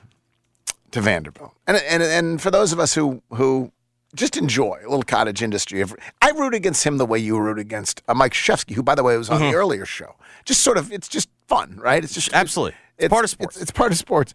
[0.91, 3.73] to Vanderbilt, and and and for those of us who who
[4.15, 7.59] just enjoy a little cottage industry, of- I root against him the way you root
[7.59, 10.17] against uh, Mike Krzyzewski, who by the way was on the earlier show.
[10.45, 12.03] Just sort of, it's just fun, right?
[12.05, 12.37] It's just Mm-hmm.
[12.41, 12.75] Absolutely.
[12.99, 13.57] It's part of sports.
[13.57, 14.35] It's, it's part of sports.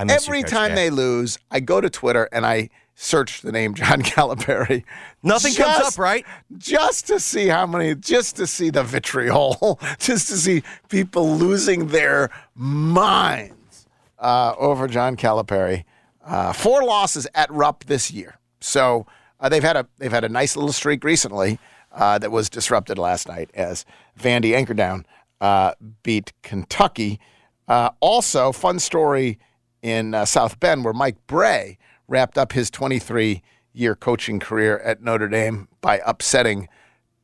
[0.00, 3.74] You, Every Coach time they lose, I go to Twitter and I search the name
[3.74, 4.84] John Calipari.
[5.22, 6.24] Nothing comes up, right?
[6.56, 11.88] Just to see how many, just to see the vitriol, just to see people losing
[11.88, 13.86] their minds
[14.18, 15.84] uh, over John Calipari.
[16.24, 19.06] Uh, four losses at Rupp this year, so
[19.40, 21.58] uh, they've had a they've had a nice little streak recently
[21.92, 23.86] uh, that was disrupted last night as
[24.18, 25.04] Vandy Anchordown
[25.40, 27.18] uh, beat Kentucky.
[27.66, 29.38] Uh, also, fun story
[29.82, 35.02] in uh, South Bend where Mike Brey wrapped up his 23 year coaching career at
[35.02, 36.68] Notre Dame by upsetting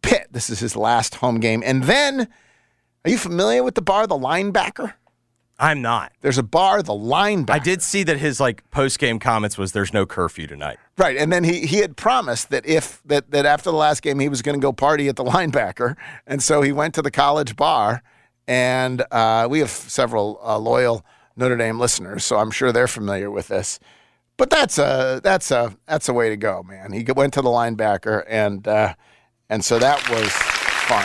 [0.03, 0.29] Pitt.
[0.31, 1.62] This is his last home game.
[1.64, 2.29] And then,
[3.05, 4.95] are you familiar with the bar, the linebacker?
[5.59, 6.12] I'm not.
[6.21, 7.51] There's a bar, the linebacker.
[7.51, 10.79] I did see that his like post game comments was there's no curfew tonight.
[10.99, 14.19] Right, and then he he had promised that if that that after the last game
[14.19, 17.11] he was going to go party at the linebacker, and so he went to the
[17.11, 18.03] college bar,
[18.49, 21.05] and uh, we have several uh, loyal
[21.37, 23.81] Notre Dame listeners, so I'm sure they're familiar with this.
[24.37, 26.92] But that's a that's a that's a way to go, man.
[26.92, 28.94] He went to the linebacker, and uh,
[29.49, 31.05] and so that was fun.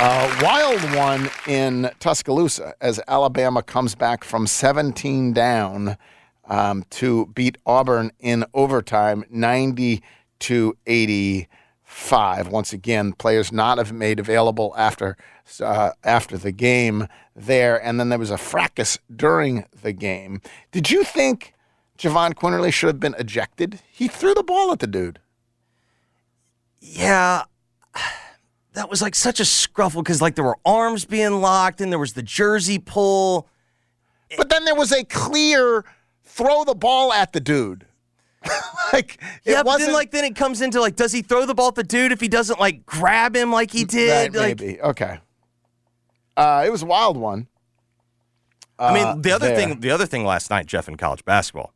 [0.00, 5.96] Uh, wild one in Tuscaloosa as Alabama comes back from 17 down
[6.46, 10.02] um, to beat Auburn in overtime, 90
[10.40, 12.48] to 85.
[12.48, 15.16] Once again, players not have made available after
[15.60, 20.40] uh, after the game there, and then there was a fracas during the game.
[20.70, 21.54] Did you think
[21.98, 23.80] Jahvon Quinerly should have been ejected?
[23.90, 25.20] He threw the ball at the dude.
[26.80, 27.44] Yeah.
[28.74, 31.98] That was like such a scruffle because like there were arms being locked and there
[31.98, 33.48] was the jersey pull.
[34.36, 35.84] But then there was a clear
[36.24, 37.86] throw the ball at the dude.
[38.92, 39.14] like
[39.44, 41.54] it yeah, but wasn't then like then it comes into like, does he throw the
[41.54, 44.34] ball at the dude if he doesn't like grab him like he mm, did?
[44.34, 45.18] Right, like, maybe okay.
[46.36, 47.48] Uh, it was a wild one.
[48.78, 49.56] I mean, uh, the other there.
[49.56, 51.72] thing, the other thing last night, Geoff, in college basketball,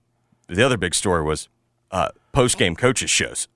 [0.49, 1.49] the other big story was
[1.91, 3.49] uh, post game coaches shows.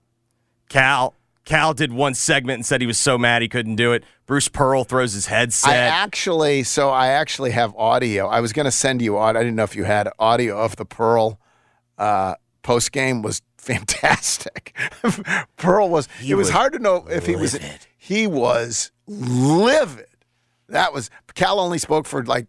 [0.68, 4.04] Cal, Cal did one segment and said he was so mad he couldn't do it.
[4.26, 5.72] Bruce Pearl throws his headset.
[5.72, 8.28] I actually, so I actually have audio.
[8.28, 9.40] I was going to send you audio.
[9.40, 11.40] I didn't know if you had audio of the Pearl
[11.98, 14.76] uh, post game was fantastic.
[15.56, 16.08] Pearl was.
[16.20, 17.58] He it was, was hard to know if he was.
[17.96, 20.06] He was livid.
[20.70, 22.46] That was Cal only spoke for like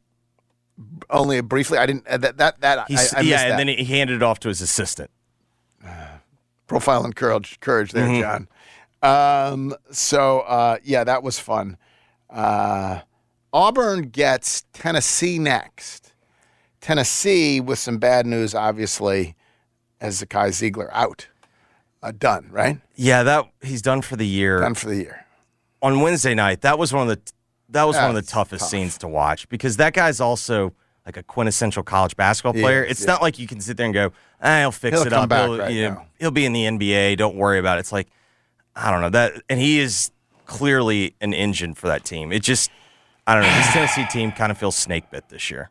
[1.09, 1.77] only briefly.
[1.77, 2.07] I didn't.
[2.07, 2.87] uh, That that that.
[2.87, 3.57] He's, I, I yeah, and that.
[3.57, 5.11] then he handed it off to his assistant.
[6.67, 8.21] profile and courage, courage there, Mm-hmm.
[8.21, 8.47] John.
[9.03, 11.77] Um, so uh, yeah, that was fun.
[12.29, 13.01] Uh,
[13.51, 16.13] Auburn gets Tennessee next.
[16.79, 19.35] Tennessee with some bad news, obviously,
[19.99, 21.27] as Zakai Zeigler out,
[22.01, 24.59] uh, done right, Yeah, that he's done for the year.
[24.61, 25.25] done for the year.
[25.81, 27.31] on Wednesday night, that was one of the
[27.71, 28.69] that was one of the toughest tough.
[28.69, 30.73] scenes to watch because that guy's also
[31.05, 32.83] like a quintessential college basketball player.
[32.83, 33.07] is, it's yeah.
[33.07, 35.29] not like you can sit there and go, eh, "He'll fix He'll it come up.
[35.29, 37.17] back he'll, right you know, now." he'll be in the NBA.
[37.17, 38.07] Don't worry about it." It's like
[38.75, 40.11] I don't know that, and he is
[40.45, 42.31] clearly an engine for that team.
[42.31, 42.69] It just
[43.25, 43.55] I don't know.
[43.55, 45.69] This Tennessee team kind of feels snake bit this year.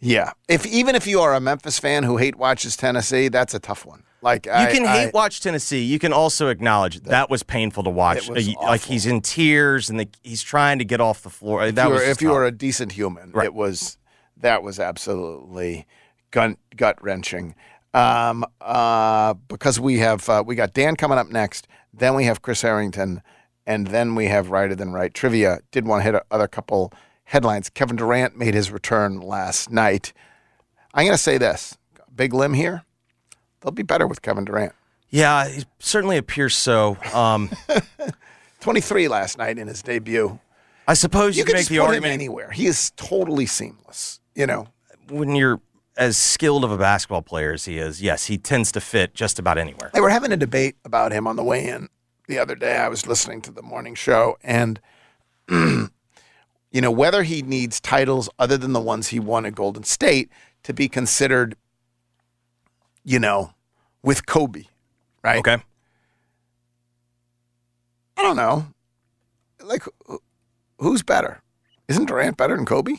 [0.00, 3.58] Yeah, if even if you are a Memphis fan who hate watches Tennessee, that's a
[3.58, 4.04] tough one.
[4.20, 5.82] Like You I, can I- hate watch Tennessee.
[5.84, 8.28] You can also acknowledge that, was painful to watch.
[8.28, 8.92] Uh, like awful.
[8.92, 11.70] he's in tears and the, he's trying to get off the floor.
[11.70, 13.46] That if you was were, if you were a decent human, Right.
[13.46, 13.96] it was
[14.38, 15.86] that was absolutely
[16.30, 17.54] gut gut wrenching.
[17.94, 22.42] Um, uh, because we have uh, we got Dan coming up next, then we have
[22.42, 23.22] Chris Harrington,
[23.66, 25.60] and then we have Righter Than Right trivia.
[25.70, 26.92] Did want to hit a other couple
[27.24, 27.70] headlines.
[27.70, 30.12] Kevin Durant made his return last night.
[30.92, 31.78] I'm going to say this:
[32.14, 32.82] big limb here.
[33.60, 34.72] They'll be better with Kevin Durant.
[35.10, 36.96] Yeah, he certainly appears so.
[37.14, 37.50] Um,
[38.60, 40.38] 23 last night in his debut.
[40.86, 42.50] I suppose you, You can can make the put him argument anywhere.
[42.50, 44.20] He is totally seamless.
[44.34, 44.68] You know.
[45.10, 45.60] when you're
[45.96, 49.38] as skilled of a basketball player as he is, yes, he tends to fit just
[49.38, 49.90] about anywhere.
[49.92, 51.88] They were having a debate about him on the way in
[52.28, 52.76] the other day.
[52.76, 54.80] I was listening to the morning show, and
[55.50, 55.90] you
[56.72, 60.30] know whether he needs titles other than the ones he won at Golden State
[60.62, 61.56] to be considered,
[63.04, 63.52] you know,
[64.02, 64.64] with Kobe,
[65.22, 65.38] right?
[65.38, 65.58] Okay.
[68.16, 68.66] I don't know.
[69.64, 69.82] Like,
[70.78, 71.40] who's better?
[71.88, 72.94] Isn't Durant better than Kobe?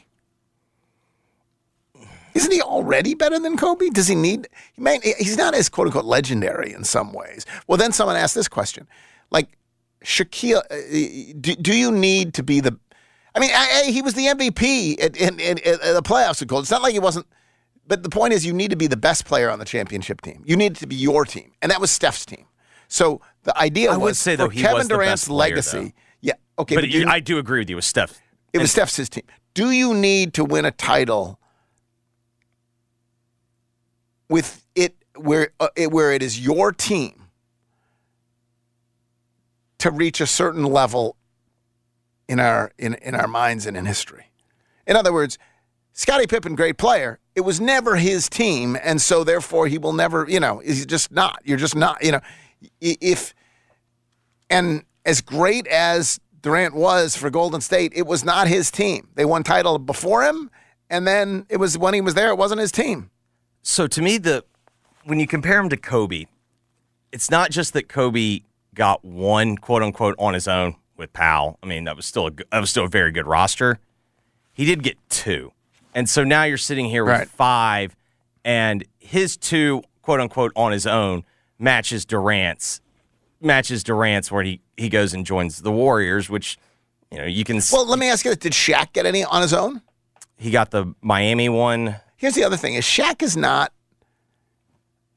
[2.34, 3.90] Isn't he already better than Kobe?
[3.90, 4.48] Does he need?
[4.74, 7.46] He may, he's not as quote unquote legendary in some ways.
[7.68, 8.88] Well, then someone asked this question,
[9.32, 9.50] like
[10.06, 12.78] Shaquille, uh, do, do you need to be the?
[13.36, 16.42] I mean, I, I- he was the MVP in, in, in the playoffs.
[16.42, 17.26] It's not like he wasn't.
[17.90, 20.44] But the point is, you need to be the best player on the championship team.
[20.46, 22.46] You need it to be your team, and that was Steph's team.
[22.88, 25.28] So the idea I would was say, for though, he Kevin was the Durant's best
[25.28, 25.80] player, legacy.
[25.80, 25.92] though.
[26.22, 28.22] Yeah, okay, but but you, I do agree with you with Steph.
[28.54, 29.24] it was Steph's his team.
[29.56, 31.40] Do you need to win a title
[34.30, 37.24] with it where uh, it, where it is your team
[39.80, 41.16] to reach a certain level
[42.28, 44.26] in our in, in our minds and in history?
[44.86, 45.40] In other words,
[45.94, 47.20] Scottie Pippen, great player.
[47.40, 50.26] It was never his team, and so therefore he will never.
[50.28, 51.40] You know, he's just not.
[51.46, 52.04] You're just not.
[52.04, 52.20] You know,
[52.82, 53.34] if
[54.50, 59.08] and as great as Durant was for Golden State, it was not his team.
[59.16, 60.52] They won title before him,
[60.90, 63.10] and then it was when he was there, it wasn't his team.
[63.62, 64.44] So to me, the
[65.06, 66.26] when you compare him to Kobe,
[67.14, 68.42] it's not just that Kobe
[68.76, 71.58] got one quote unquote on his own with Pau.
[71.64, 73.80] I mean, that was still a that was still a very good roster.
[74.52, 75.54] He did get two,
[75.94, 77.30] and so now you're sitting here with Right.
[77.30, 77.96] five,
[78.46, 81.24] and his two quote unquote on his own
[81.58, 82.82] matches Durant's
[83.42, 86.58] matches Durant's where he he goes and joins the Warriors, which
[87.12, 87.62] you know you can.
[87.72, 89.82] Well, let me ask you: Did Shaq get any on his own?
[90.38, 91.98] he got the Miami one.
[92.16, 93.74] Here's the other thing: is Shaq is not.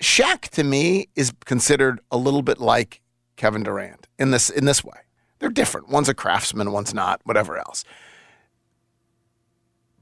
[0.01, 3.01] Shaq to me is considered a little bit like
[3.37, 4.99] Kevin Durant in this in this way.
[5.39, 5.89] They're different.
[5.89, 7.21] One's a craftsman, one's not.
[7.25, 7.85] Whatever else.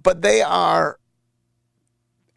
[0.03, 0.99] But they are.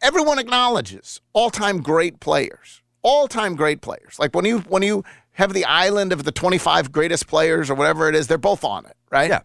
[0.02, 2.82] Everyone acknowledges all-time great players.
[3.02, 4.18] All-time great players.
[4.18, 8.08] Like when you when you have the island of the 25 greatest players or whatever
[8.08, 9.30] it is, they're both on it, right?
[9.30, 9.40] Yeah.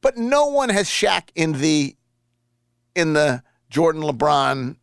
[0.00, 1.96] But no one has Shaq in the
[2.94, 4.76] in the Jordan LeBron,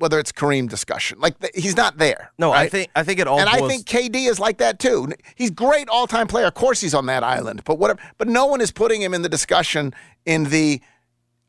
[0.00, 1.20] whether it's Kareem discussion.
[1.20, 2.32] Like the, he's not there.
[2.38, 3.38] No, I think I think it all.
[3.38, 5.08] and I think KD is like that too.
[5.36, 6.46] He's great all time player.
[6.46, 7.62] Of course, he's on that island.
[7.64, 8.00] But whatever.
[8.18, 10.80] But no one is putting him in the discussion in the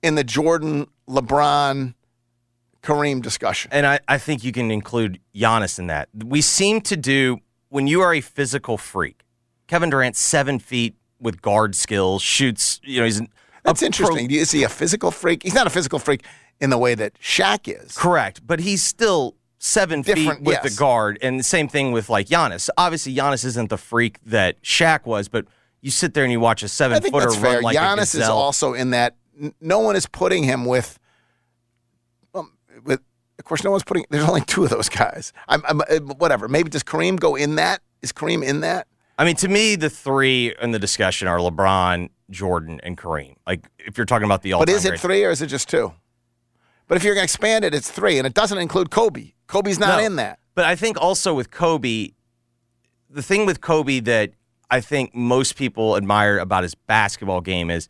[0.04, 1.94] in the Jordan, LeBron,
[2.84, 3.70] Kareem discussion.
[3.74, 6.10] And I, I think you can include Giannis in that.
[6.14, 9.22] We seem to do when you are a physical freak.
[9.68, 12.82] Kevin Durant, seven feet with guard skills, shoots.
[12.84, 13.30] You know, he's an-
[13.64, 14.32] That's pro- interesting.
[14.32, 15.44] Is he a physical freak?
[15.44, 16.26] He's not a physical freak
[16.62, 17.98] in the way that Shaq is.
[17.98, 20.64] correct, but he's still seven feet with yes.
[20.64, 22.70] the guard, and the same thing with like Giannis.
[22.78, 25.46] Obviously, Giannis isn't the freak that Shaq was, but
[25.82, 27.56] you sit there and you watch a seven footer that's fair.
[27.56, 29.16] run like Giannis is also in that.
[29.60, 31.00] No one is putting him with.
[32.36, 32.54] Um,
[32.86, 33.02] with
[33.40, 34.06] of course, no one's putting.
[34.10, 35.34] There's only two of those guys.
[35.48, 36.48] I'm, I'm uh, whatever.
[36.48, 37.82] Maybe does Kareem go in that?
[38.02, 38.88] Is Kareem in that?
[39.18, 43.36] I mean, to me, the three in the discussion are LeBron, Jordan, and Kareem.
[43.46, 45.70] Like, if you're talking about the all But is it three or is it just
[45.70, 45.94] two?
[46.88, 49.32] But if you're going to expand it, it's three, and it doesn't include Kobe.
[49.48, 50.06] Kobe's not No.
[50.06, 50.40] in that.
[50.56, 52.10] But I think also with Kobe,
[53.10, 54.32] the thing with Kobe that
[54.70, 57.88] I think most people admire about his basketball game is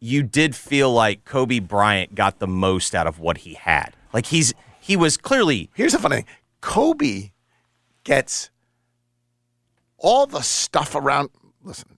[0.00, 3.94] you did feel like Kobe Bryant got the most out of what he had.
[4.12, 6.26] Like he's he was clearly Here's the funny thing:
[6.60, 7.30] Kobe
[8.04, 8.50] gets
[9.98, 11.30] all the stuff around.
[11.62, 11.96] Listen,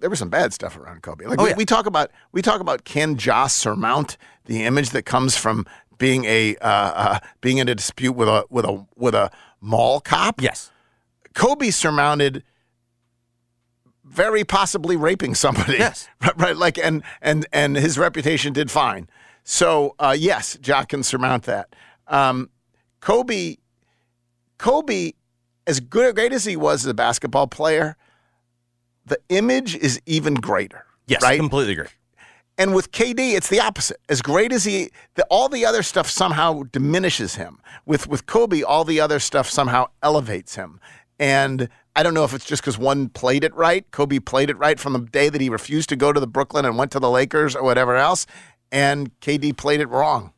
[0.00, 1.26] there was some bad stuff around Kobe.
[1.26, 1.56] Like Oh, we, yeah.
[1.56, 5.66] we talk about, we talk about can Ja surmount the image that comes from
[5.98, 9.30] being a uh, uh, being in a dispute with a with a with a
[9.60, 10.40] mall cop.
[10.40, 10.70] yes.
[11.34, 12.42] Kobe surmounted
[14.04, 15.74] very possibly raping somebody.
[15.74, 16.08] Yes.
[16.22, 19.08] Right, right, like and and and his reputation did fine.
[19.44, 21.74] So uh, yes, Ja can surmount that.
[22.08, 22.50] Um,
[23.00, 23.56] Kobe,
[24.58, 25.12] Kobe,
[25.66, 27.96] as good great as he was as a basketball player,
[29.04, 30.84] the image is even greater.
[31.06, 31.38] Yes, right.
[31.38, 31.86] completely agree.
[32.58, 33.98] And with KD, it's the opposite.
[34.08, 37.60] As great as he, the, all the other stuff somehow diminishes him.
[37.84, 40.80] With with Kobe, all the other stuff somehow elevates him.
[41.18, 43.90] And I don't know if it's just because one played it right.
[43.90, 46.64] Kobe played it right from the day that he refused to go to the Brooklyn
[46.64, 48.26] and went to the Lakers or whatever else,
[48.72, 50.32] and KD played it wrong.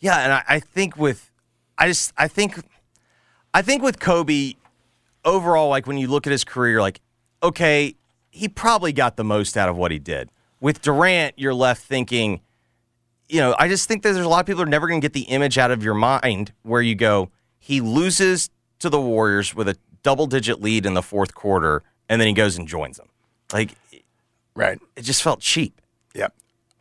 [0.00, 1.30] Yeah, and I, I think with
[1.78, 2.60] I just I think
[3.52, 4.54] I think with Kobe
[5.24, 7.00] overall, like when you look at his career, like
[7.42, 7.94] okay,
[8.30, 10.28] he probably got the most out of what he did.
[10.64, 12.40] With Durant, you're left thinking
[13.28, 15.00] you know, I just think that there's a lot of people who are never going
[15.00, 18.50] to get the image out of your mind where you go, he loses
[18.80, 22.34] to the Warriors with a double digit lead in the fourth quarter, and then he
[22.34, 23.08] goes and joins them.
[23.52, 23.72] Like,
[24.56, 24.78] Right.
[24.96, 25.80] it just felt cheap.
[26.14, 26.32] Yep.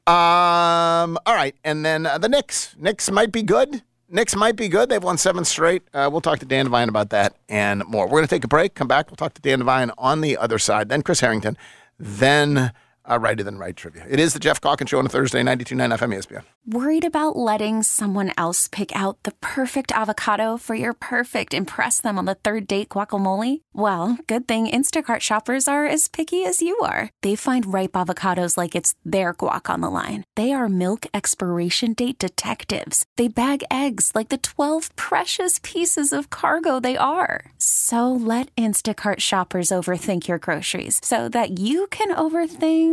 [0.07, 1.17] Um.
[1.25, 2.75] All right, and then uh, the Knicks.
[2.77, 3.81] Knicks might be good.
[4.09, 4.89] Knicks might be good.
[4.89, 5.83] They've won seven straight.
[5.93, 8.05] Uh, we'll talk to Dan Devine about that and more.
[8.05, 8.75] We're going to take a break.
[8.75, 9.09] Come back.
[9.09, 10.89] We'll talk to Dan Devine on the other side.
[10.89, 11.57] Then Chris Harrington.
[11.97, 12.73] Then
[13.09, 14.05] uh, righter than right trivia.
[14.09, 16.43] It is the Geoff Calkins Show on a Thursday, 92.9 FM ESPN.
[16.65, 22.17] Worried about letting someone else pick out the perfect avocado for your perfect impress them
[22.17, 23.61] on the third date guacamole?
[23.73, 27.09] Well, good thing Instacart shoppers are as picky as you are.
[27.21, 30.23] They find ripe avocados like it's their guac on the line.
[30.35, 33.05] They are milk expiration date detectives.
[33.17, 37.51] They bag eggs like the 12 precious pieces of cargo they are.
[37.57, 42.92] So let Instacart shoppers overthink your groceries so that you can overthink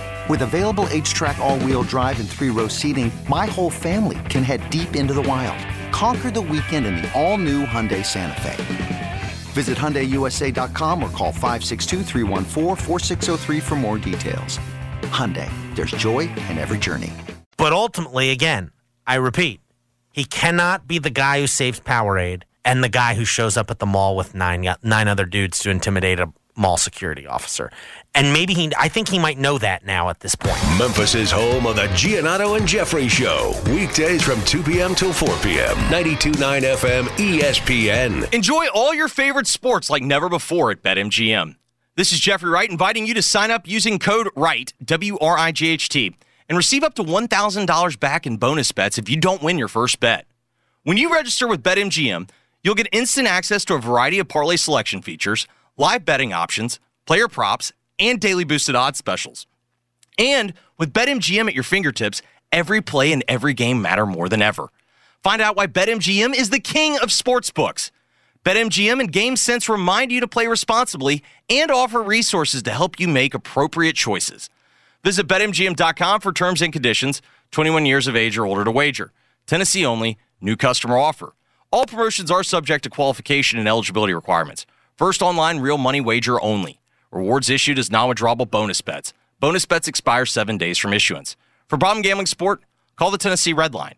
[0.31, 4.61] With available HTRAC, all wheel drive, and three row seating, my whole family can head
[4.69, 5.59] deep into the wild.
[5.91, 9.19] Conquer the weekend in the all new Hyundai Santa Fe.
[9.51, 14.57] Visit HyundaiUSA.com or call 562-314-4603 for more details.
[15.09, 17.11] Hyundai, there's joy in every journey.
[17.57, 18.71] But ultimately, again,
[19.05, 19.59] I repeat,
[20.13, 23.79] he cannot be the guy who saves Powerade and the guy who shows up at
[23.79, 27.71] the mall with nine nine other dudes to intimidate a mall security officer.
[28.13, 30.57] And maybe he, I think he might know that now at this point.
[30.77, 33.53] Memphis' is home of the Giannotto and Jeffrey Show.
[33.67, 34.95] Weekdays from 2 p.m.
[34.95, 35.75] till 4 p.m.
[35.89, 38.33] 92.9 FM ESPN.
[38.33, 41.55] Enjoy all your favorite sports like never before at BetMGM.
[41.95, 45.51] This is Jeffrey Wright inviting you to sign up using code WRIGHT, W R I
[45.51, 46.15] G H T,
[46.47, 49.99] and receive up to $1,000 back in bonus bets if you don't win your first
[49.99, 50.25] bet.
[50.83, 52.29] When you register with BetMGM,
[52.63, 55.47] you'll get instant access to a variety of parlay selection features,
[55.77, 59.47] live betting options, player props, and daily boosted odds specials.
[60.17, 64.69] And with BetMGM at your fingertips, every play and every game matter more than ever.
[65.23, 67.91] Find out why BetMGM is the king of sportsbooks.
[68.43, 73.33] BetMGM and GameSense remind you to play responsibly and offer resources to help you make
[73.35, 74.49] appropriate choices.
[75.03, 77.21] Visit BetMGM.com for terms and conditions.
[77.51, 79.11] 21 years of age or older to wager.
[79.45, 80.17] Tennessee only.
[80.39, 81.33] New customer offer.
[81.71, 84.65] All promotions are subject to qualification and eligibility requirements.
[85.01, 86.79] First online real money wager only.
[87.11, 89.13] Rewards issued as non-withdrawable bonus bets.
[89.39, 91.35] Bonus bets expire seven days from issuance.
[91.67, 92.61] For problem gambling support,
[92.97, 93.95] call the Tennessee Red Line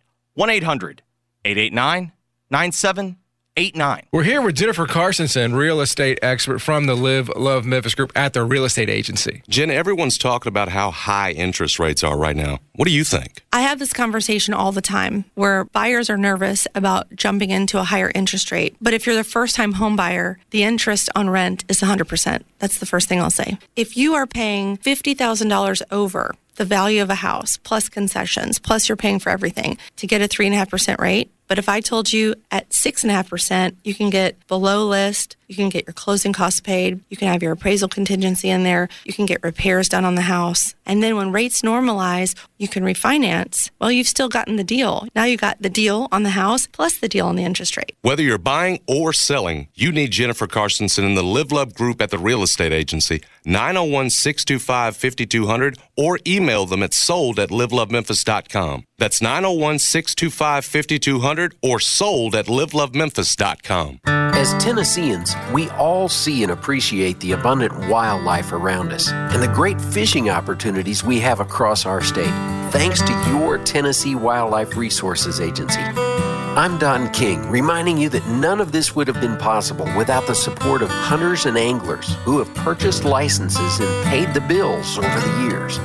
[3.57, 4.03] 1-800-889-9789.
[4.11, 8.33] We're here with Jennifer Carsonson, real estate expert from the Live Love Memphis Group at
[8.33, 9.41] the real estate agency.
[9.47, 12.59] Jen, everyone's talking about how high interest rates are right now.
[12.75, 13.43] What do you think?
[13.51, 17.83] I have this conversation all the time where buyers are nervous about jumping into a
[17.83, 18.75] higher interest rate.
[18.81, 22.43] But if you're the first time home buyer, the interest on rent is 100%.
[22.59, 23.57] That's the first thing I'll say.
[23.75, 28.95] If you are paying $50,000 over the value of a house plus concessions, plus you're
[28.95, 33.75] paying for everything to get a 3.5% rate, but if I told you at 6.5%,
[33.83, 37.43] you can get below list, you can get your closing costs paid, you can have
[37.43, 40.73] your appraisal contingency in there, you can get repairs done on the house.
[40.85, 43.69] And then when rates normalize, you can refinance.
[43.79, 45.07] Well, you've still gotten the deal.
[45.15, 47.95] Now you got the deal on the house plus the deal on the interest rate.
[48.01, 52.09] Whether you're buying or selling, you need Jennifer Carsonson in the Live Love Group at
[52.09, 58.83] the real estate agency, 901 625 5200, or email them at sold at livelovememphis.com.
[58.97, 64.01] That's 901 625 5200 or sold at livelovememphis.com.
[64.05, 69.79] As Tennesseans, we all see and appreciate the abundant wildlife around us and the great
[69.79, 72.33] fishing opportunities we have across our state,
[72.71, 75.79] thanks to your Tennessee Wildlife Resources Agency.
[75.79, 80.35] I'm Don King, reminding you that none of this would have been possible without the
[80.35, 85.49] support of hunters and anglers who have purchased licenses and paid the bills over the
[85.49, 85.79] years.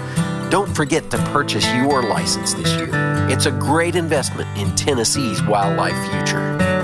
[0.50, 2.88] Don't forget to purchase your license this year.
[3.28, 6.77] It's a great investment in Tennessee's wildlife future.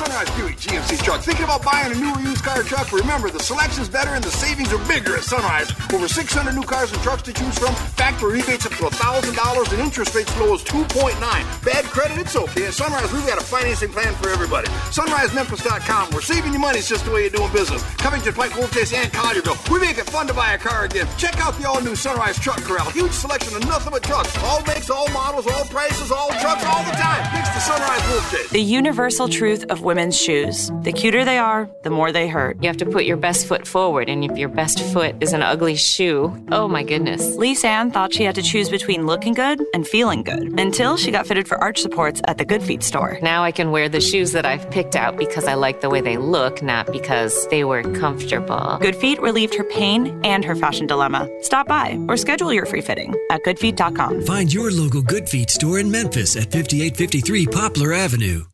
[0.00, 1.20] Sunrise Buick GMC truck.
[1.20, 2.90] Thinking about buying a new or used car truck?
[2.90, 5.70] Remember, the selection's better and the savings are bigger at Sunrise.
[5.92, 7.74] Over 600 new cars and trucks to choose from.
[8.00, 11.20] Factory rebates up to $1,000 and interest rates low as 2.9.
[11.20, 12.16] Bad credit?
[12.16, 12.64] It's okay.
[12.68, 14.68] At Sunrise, we've got a financing plan for everybody.
[14.88, 16.14] SunriseMemphis.com.
[16.14, 16.78] We're saving you money.
[16.78, 17.82] It's just the way you're doing business.
[18.00, 19.70] Coming Covington, Pike, Wolf Chase, and Collierville.
[19.70, 21.06] We make it fun to buy a car again.
[21.18, 22.88] Check out the all-new Sunrise Truck Corral.
[22.88, 24.34] Huge selection of nothing but trucks.
[24.38, 27.22] All makes, all models, all prices, all trucks, all the time.
[27.32, 28.48] Thanks to Sunrise Wolf Chase.
[28.48, 30.70] The universal truth of women's shoes.
[30.82, 32.62] The cuter they are, the more they hurt.
[32.62, 35.42] You have to put your best foot forward, and if your best foot is an
[35.42, 37.34] ugly shoe, oh my goodness.
[37.34, 41.10] Lisa Ann thought she had to choose between looking good and feeling good until she
[41.10, 43.18] got fitted for arch supports at the Good Feet store.
[43.20, 46.00] Now I can wear the shoes that I've picked out because I like the way
[46.00, 48.78] they look, not because they were comfortable.
[48.80, 51.28] Good Feet relieved her pain and her fashion dilemma.
[51.40, 54.22] Stop by or schedule your free fitting at goodfeet.com.
[54.22, 58.44] Find your local Good Feet store in Memphis at 5853 Poplar Avenue.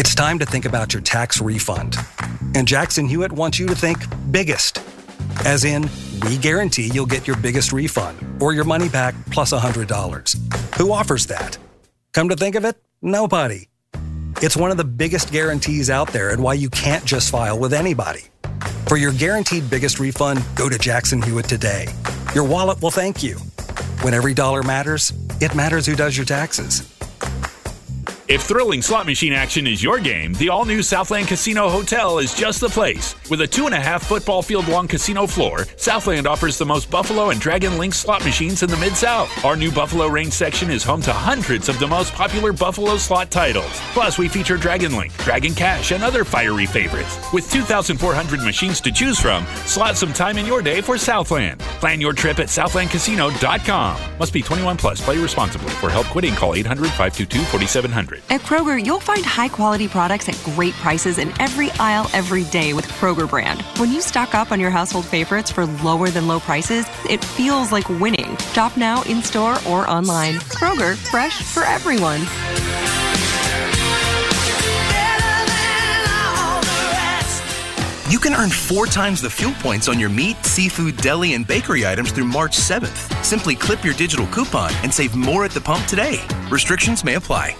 [0.00, 1.94] It's time to think about your tax refund.
[2.54, 3.98] And Jackson Hewitt wants you to think
[4.32, 4.82] biggest.
[5.44, 5.90] As in,
[6.22, 10.76] we guarantee you'll get your biggest refund or your money back plus $100.
[10.78, 11.58] Who offers that?
[12.14, 13.68] Come to think of it, nobody.
[14.40, 17.74] It's one of the biggest guarantees out there and why you can't just file with
[17.74, 18.22] anybody.
[18.86, 21.88] For your guaranteed biggest refund, go to Jackson Hewitt today.
[22.34, 23.36] Your wallet will thank you.
[24.00, 26.89] When every dollar matters, it matters who does your taxes.
[28.30, 32.32] If thrilling slot machine action is your game, the all new Southland Casino Hotel is
[32.32, 33.16] just the place.
[33.28, 36.88] With a two and a half football field long casino floor, Southland offers the most
[36.92, 39.44] Buffalo and Dragon Link slot machines in the Mid South.
[39.44, 43.32] Our new Buffalo Range section is home to hundreds of the most popular Buffalo slot
[43.32, 43.72] titles.
[43.94, 47.18] Plus, we feature Dragon Link, Dragon Cash, and other fiery favorites.
[47.32, 51.58] With 2,400 machines to choose from, slot some time in your day for Southland.
[51.80, 54.18] Plan your trip at southlandcasino.com.
[54.20, 55.00] Must be 21 plus.
[55.04, 55.70] Play responsibly.
[55.70, 58.19] For help quitting, call 800 522 4700.
[58.28, 62.72] At Kroger, you'll find high quality products at great prices in every aisle every day
[62.72, 63.62] with Kroger brand.
[63.78, 67.72] When you stock up on your household favorites for lower than low prices, it feels
[67.72, 68.36] like winning.
[68.52, 70.34] Shop now in store or online.
[70.50, 72.20] Kroger, fresh for everyone.
[78.10, 81.86] You can earn four times the fuel points on your meat, seafood, deli, and bakery
[81.86, 83.24] items through March 7th.
[83.24, 86.20] Simply clip your digital coupon and save more at the pump today.
[86.50, 87.56] Restrictions may apply.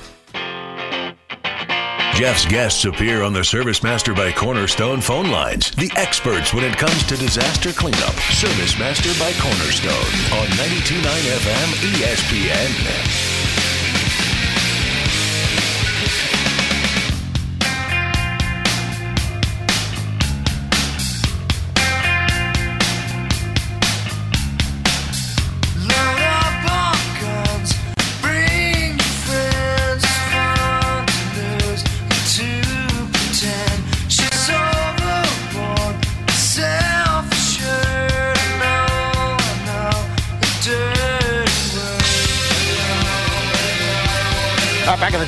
[2.21, 5.71] Geoff's guests appear on the Service Master by Cornerstone phone lines.
[5.71, 8.13] The experts when it comes to disaster cleanup.
[8.35, 9.91] Service Master by Cornerstone
[10.39, 13.40] on 92.9 FM ESPN.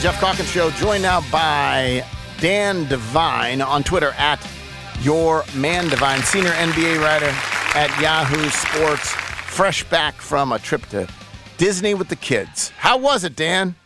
[0.03, 2.05] Geoff Calkins Show, joined now by
[2.41, 4.45] Dan Devine on Twitter at
[5.01, 7.33] Your Man Devine, senior NBA writer
[7.79, 11.07] at Yahoo Sports, fresh back from a trip to
[11.57, 12.71] Disney with the kids.
[12.71, 13.77] How was it, Dan?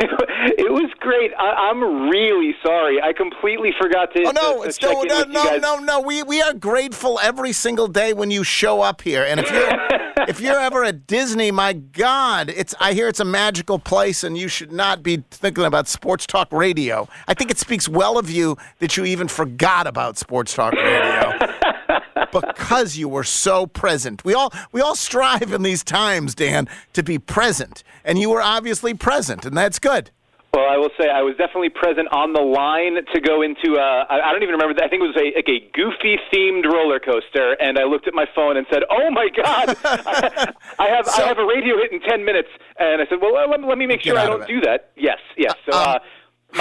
[0.58, 1.32] It was great.
[1.38, 3.02] I, I'm really sorry.
[3.02, 4.24] I completely forgot to.
[4.26, 6.00] Oh no, to, to no, no, no, no, no.
[6.00, 9.24] We we are grateful every single day when you show up here.
[9.24, 9.68] And if you're
[10.28, 14.38] if you're ever at Disney, my God, it's I hear it's a magical place, and
[14.38, 17.08] you should not be thinking about sports talk radio.
[17.26, 21.32] I think it speaks well of you that you even forgot about sports talk radio.
[22.40, 24.24] because you were so present.
[24.24, 28.42] We all we all strive in these times, Dan, to be present, and you were
[28.42, 30.10] obviously present, and that's good.
[30.56, 33.76] Well, I will say I was definitely present on the line to go into.
[33.76, 34.72] Uh, I, I don't even remember.
[34.82, 38.14] I think it was a, like a goofy themed roller coaster, and I looked at
[38.14, 41.92] my phone and said, "Oh my God, I, I have I have a radio hit
[41.92, 42.48] in ten minutes."
[42.80, 45.52] And I said, "Well, let, let me make sure I don't do that." Yes, yes.
[45.68, 45.76] So.
[45.76, 46.00] Uh, my,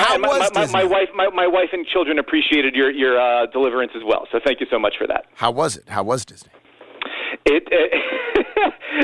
[0.04, 3.20] how my, was my, my, my wife, my, my wife and children appreciated your your
[3.20, 4.28] uh, deliverance as well.
[4.32, 5.26] So thank you so much for that.
[5.36, 5.90] How was it?
[5.90, 6.52] How was Disney?
[7.46, 7.64] It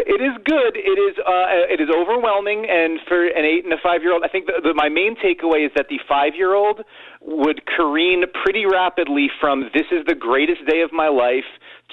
[0.07, 0.73] it is good.
[0.75, 4.23] It is uh, it is overwhelming, and for an eight and a five year old,
[4.23, 6.81] I think the, the, my main takeaway is that the five year old
[7.21, 11.45] would careen pretty rapidly from "this is the greatest day of my life"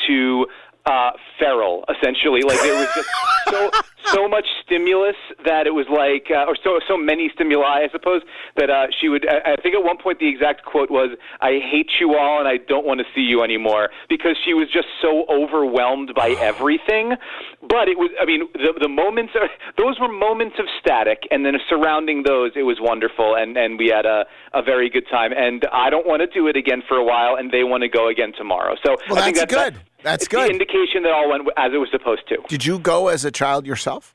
[0.06, 0.46] to
[0.88, 2.42] uh, feral, essentially.
[2.42, 3.08] Like there was just
[3.50, 3.70] so
[4.06, 8.22] so much stimulus that it was like, uh, or so so many stimuli, I suppose,
[8.56, 9.28] that uh, she would.
[9.28, 12.48] I, I think at one point the exact quote was, "I hate you all, and
[12.48, 17.12] I don't want to see you anymore," because she was just so overwhelmed by everything.
[17.60, 21.44] But it was, I mean, the the moments are those were moments of static, and
[21.44, 24.24] then surrounding those, it was wonderful, and and we had a
[24.54, 25.32] a very good time.
[25.36, 27.88] And I don't want to do it again for a while, and they want to
[27.88, 28.76] go again tomorrow.
[28.84, 29.80] So Well, I think that's that's good.
[30.08, 30.48] That's it's good.
[30.48, 32.38] The indication that all went as it was supposed to.
[32.48, 34.14] Did you go as a child yourself?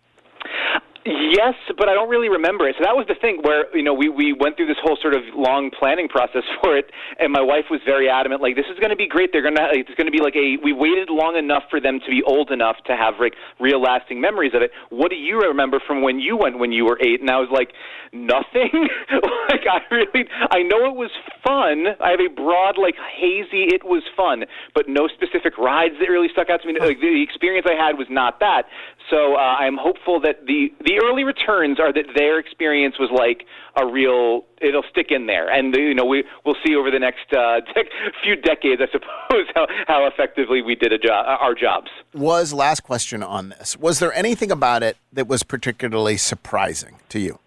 [1.06, 2.76] Yes, but I don't really remember it.
[2.80, 5.14] So that was the thing where you know we we went through this whole sort
[5.14, 8.80] of long planning process for it, and my wife was very adamant, like this is
[8.80, 9.32] going to be great.
[9.34, 10.56] They're going to it's going to be like a.
[10.64, 14.22] We waited long enough for them to be old enough to have like real lasting
[14.22, 14.72] memories of it.
[14.89, 17.20] What do you remember from when you went when you were eight?
[17.20, 17.76] And I was like,
[18.14, 18.72] nothing.
[19.51, 21.12] like I really, I know it was
[21.43, 21.99] fun.
[21.99, 23.68] I have a broad like hazy.
[23.76, 26.80] It was fun, but no specific rides that really stuck out to me.
[26.80, 28.64] Like, the experience I had was not that.
[29.10, 33.45] So uh, I'm hopeful that the the early returns are that their experience was like
[33.75, 34.45] a real.
[34.61, 37.61] It'll stick in there, and you know we we'll see over the next uh,
[38.23, 41.89] few decades, I suppose, how how effectively we did a job, our jobs.
[42.13, 43.77] Was last question on this.
[43.77, 47.39] Was there anything about it that was particularly surprising to you?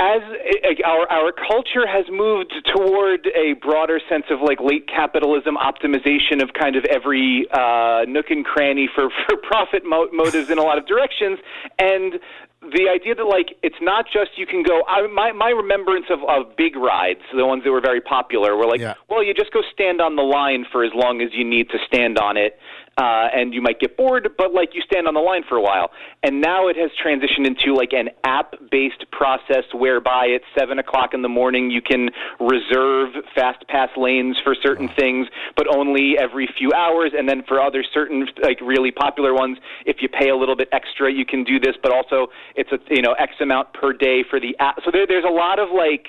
[0.00, 5.58] As uh, our our culture has moved toward a broader sense of like late capitalism
[5.60, 10.56] optimization of kind of every uh, nook and cranny for for profit mo- motives in
[10.56, 11.38] a lot of directions,
[11.78, 12.14] and
[12.62, 14.82] the idea that like it's not just you can go.
[14.88, 18.66] I, my my remembrance of, of big rides, the ones that were very popular, were
[18.66, 21.68] like, well, you just go stand on the line for as long as you need
[21.70, 22.58] to stand on it,
[23.00, 25.62] uh, and you might get bored, but like you stand on the line for a
[25.62, 25.90] while.
[26.22, 31.22] And now it has transitioned into like an app-based process whereby at seven o'clock in
[31.22, 36.72] the morning you can reserve fast pass lanes for certain things, but only every few
[36.76, 37.12] hours.
[37.16, 40.68] And then for other certain like really popular ones, if you pay a little bit
[40.70, 41.76] extra, you can do this.
[41.82, 44.76] But also it's a you know X amount per day for the app.
[44.84, 46.08] So there, there's a lot of like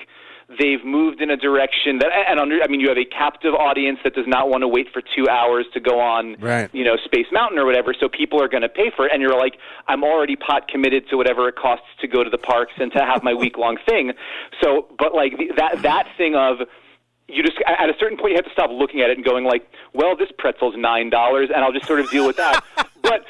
[0.58, 3.98] they've moved in a direction that and under I mean you have a captive audience
[4.04, 6.68] that does not want to wait for 2 hours to go on Right.
[6.72, 9.22] you know Space Mountain or whatever so people are going to pay for it and
[9.22, 9.56] you're like
[9.88, 12.98] I'm already pot committed to whatever it costs to go to the parks and to
[13.04, 14.12] have my week long thing.
[14.62, 16.58] So but like the, that that thing of
[17.28, 19.44] you just at a certain point you have to stop looking at it and going
[19.44, 22.62] like well this pretzel's nine dollars and I'll just sort of deal with that.
[23.02, 23.24] But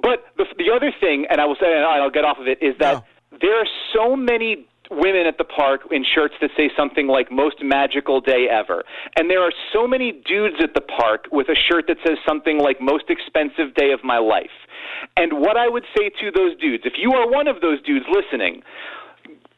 [0.00, 2.62] but the, the other thing and I will say and I'll get off of it
[2.62, 3.04] is that
[3.40, 7.62] there are so many women at the park in shirts that say something like most
[7.62, 8.84] magical day ever.
[9.16, 12.58] And there are so many dudes at the park with a shirt that says something
[12.58, 14.54] like most expensive day of my life.
[15.16, 18.06] And what I would say to those dudes, if you are one of those dudes
[18.10, 18.62] listening,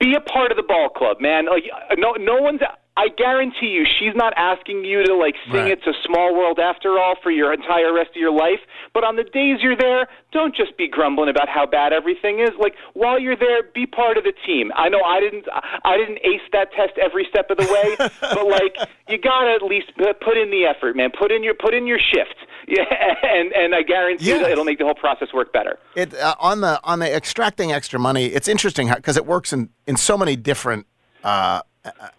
[0.00, 1.46] be a part of the ball club, man.
[1.46, 1.64] Like
[1.98, 2.60] no no one's
[2.96, 5.70] I guarantee you she's not asking you to like sing Right.
[5.72, 8.60] it's a small world after all for your entire rest of your life,
[8.92, 12.50] but on the days you're there, don't just be grumbling about how bad everything is.
[12.58, 14.70] Like while you're there, be part of the team.
[14.76, 15.46] I know I didn't
[15.84, 18.76] I didn't ace that test every step of the way, but like
[19.08, 21.10] you got to at least put in the effort, man.
[21.16, 22.34] Put in your put in your shift.
[22.68, 22.84] Yeah,
[23.24, 25.78] and and I guarantee you that it'll make the whole process work better.
[25.96, 28.26] It uh, on the on the extracting extra money.
[28.26, 30.86] It's interesting because it works in in so many different
[31.24, 31.62] uh,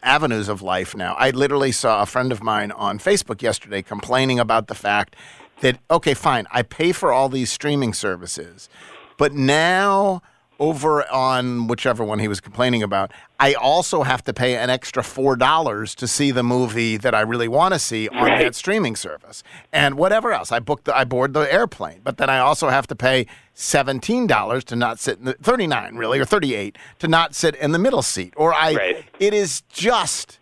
[0.02, 1.16] avenues of life now.
[1.16, 5.16] I literally saw a friend of mine on Facebook yesterday complaining about the fact
[5.62, 8.70] that okay, fine, I pay for all these streaming services,
[9.18, 10.22] but now
[10.62, 15.04] over on whichever one he was complaining about, I also have to pay an extra
[15.04, 18.44] four dollars to see the movie that I really want to see on Right.
[18.44, 19.42] that streaming service,
[19.74, 20.52] and whatever else.
[20.52, 24.28] I booked, the, I board the airplane, but then I also have to pay seventeen
[24.28, 27.56] dollars to not sit in the thirty nine really or thirty eight to not sit
[27.56, 28.34] in the middle seat.
[28.38, 30.38] Or I, it is just,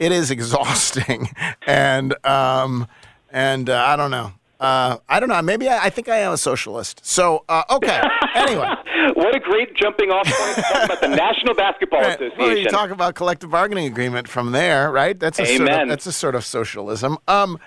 [0.00, 1.28] it is exhausting,
[1.64, 2.88] and um,
[3.30, 4.32] and uh, I don't know.
[4.60, 5.40] Uh, I don't know.
[5.40, 7.00] Maybe I, I think I am a socialist.
[7.04, 8.00] So uh, okay.
[8.34, 8.68] anyway.
[9.14, 12.38] What a great jumping off point to talk about the National Basketball Association.
[12.38, 15.18] Well, you talk about collective bargaining agreement from there, right?
[15.18, 17.16] That's a sort of, that's a sort of socialism.
[17.26, 17.58] Um,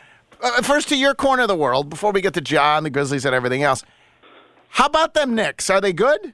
[0.41, 3.25] uh, first to your corner of the world before we get to John, the Grizzlies,
[3.25, 3.83] and everything else.
[4.69, 5.69] How about them Knicks?
[5.69, 6.33] Are they good?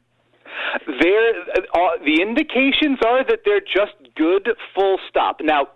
[0.88, 1.34] They're,
[1.74, 5.40] uh, the indications are that they're just good, full stop.
[5.42, 5.68] Now,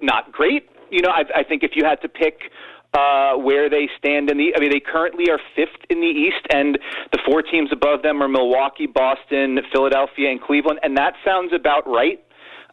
[0.00, 0.68] not great.
[0.90, 2.50] You know, I, I think if you had to pick
[2.94, 6.46] uh, where they stand in the, I mean, they currently are fifth in the East,
[6.52, 6.78] and
[7.12, 11.88] the four teams above them are Milwaukee, Boston, Philadelphia, and Cleveland, and that sounds about
[11.88, 12.22] right.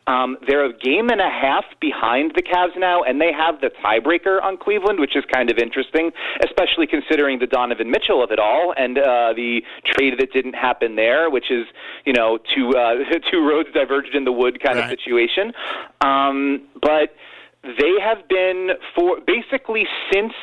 [0.07, 3.69] Um, they're a game and a half behind the Cavs now, and they have the
[3.83, 6.11] tiebreaker on Cleveland, which is kind of interesting,
[6.43, 10.95] especially considering the Donovan Mitchell of it all and uh, the trade that didn't happen
[10.95, 11.67] there, which is
[12.05, 12.95] you know two uh,
[13.31, 15.53] two roads diverged in the wood kind of situation.
[16.01, 17.13] Um, but
[17.63, 20.33] they have been for basically since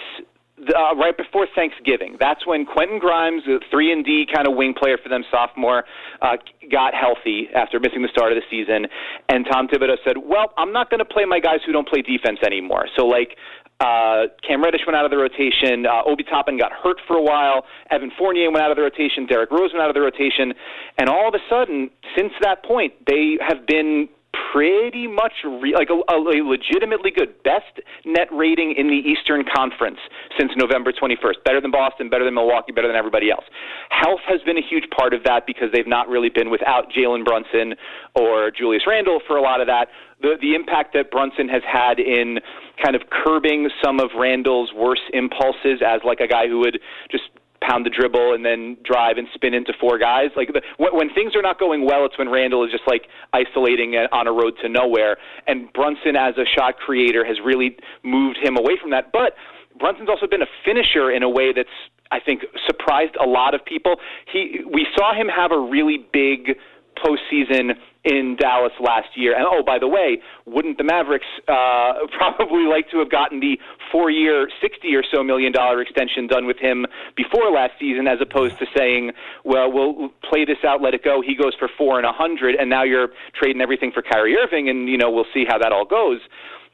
[0.59, 2.17] uh, right before Thanksgiving.
[2.19, 5.85] That's when Quentin Grimes, a three and D kind of wing player for them, sophomore,
[6.23, 6.37] uh,
[6.71, 8.87] got healthy after missing the start of the season,
[9.29, 12.03] and Tom Thibodeau said, "Well, I'm not going to play my guys who don't play
[12.03, 13.37] defense anymore." So like.
[13.79, 15.85] Uh, Cam Reddish went out of the rotation.
[15.85, 17.67] Uh, Obi Toppin got hurt for a while.
[17.91, 19.27] Evan Fournier went out of the rotation.
[19.27, 20.55] Derrick Rose went out of the rotation.
[20.97, 24.09] And all of a sudden, since that point, they have been
[24.53, 29.99] pretty much re- like a, a legitimately good best net rating in the Eastern Conference
[30.39, 31.45] since November 21st.
[31.45, 33.45] Better than Boston, better than Milwaukee, better than everybody else.
[33.91, 37.25] Health has been a huge part of that because they've not really been without Jalen
[37.25, 37.75] Brunson
[38.15, 39.89] or Julius Randle for a lot of that.
[40.23, 42.39] The the impact that Brunson has had in
[42.83, 46.79] kind of curbing some of Randle's worst impulses as like a guy who would
[47.11, 47.25] just
[47.61, 50.31] pound the dribble and then drive and spin into four guys.
[50.37, 53.09] Like the, when, when things are not going well, it's when Randle is just like
[53.33, 55.17] isolating on a road to nowhere.
[55.47, 59.13] And Brunson, as a shot creator, has really moved him away from that.
[59.13, 59.35] But
[59.79, 61.69] Brunson's also been a finisher in a way that's
[62.11, 63.97] I think surprised a lot of people.
[64.33, 66.57] He we saw him have a really big
[66.97, 67.75] postseason
[68.07, 69.37] in Dallas last year.
[69.37, 73.59] And oh, by the way, wouldn't the Mavericks uh, probably like to have gotten the
[73.91, 76.87] four-year, sixty or so million dollar extension done with him
[77.17, 79.11] before last season, as opposed to saying,
[79.45, 82.55] "Well, we'll play this out, let it go." He goes for four and a hundred,
[82.55, 85.73] and now you're trading everything for Kyrie Irving, and you know we'll see how that
[85.73, 86.21] all goes.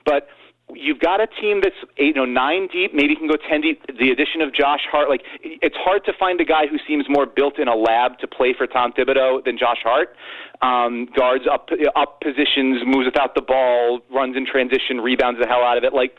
[0.05, 0.28] But
[0.75, 3.83] you've got a team that's eight, you know, nine deep, maybe can go ten deep.
[3.87, 7.27] The addition of Josh Hart, like it's hard to find a guy who seems more
[7.27, 10.15] built in a lab to play for Tom Thibodeau than Josh Hart.
[10.63, 15.63] Um, guards up up positions, moves without the ball, runs in transition, rebounds the hell
[15.63, 15.93] out of it.
[15.93, 16.15] Like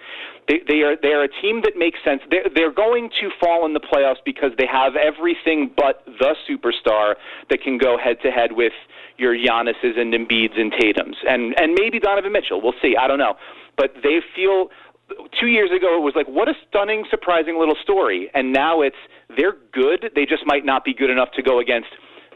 [0.47, 2.21] they, they are they are a team that makes sense.
[2.29, 7.15] They're, they're going to fall in the playoffs because they have everything but the superstar
[7.49, 8.73] that can go head to head with
[9.17, 12.61] your Giannis's and Embiid's and Tatum's, and and maybe Donovan Mitchell.
[12.61, 12.95] We'll see.
[12.97, 13.35] I don't know
[13.77, 14.69] but they feel
[15.39, 18.29] two years ago it was like what a stunning surprising little story.
[18.33, 18.97] And now it's
[19.35, 21.89] they're good they just might not be good enough to go against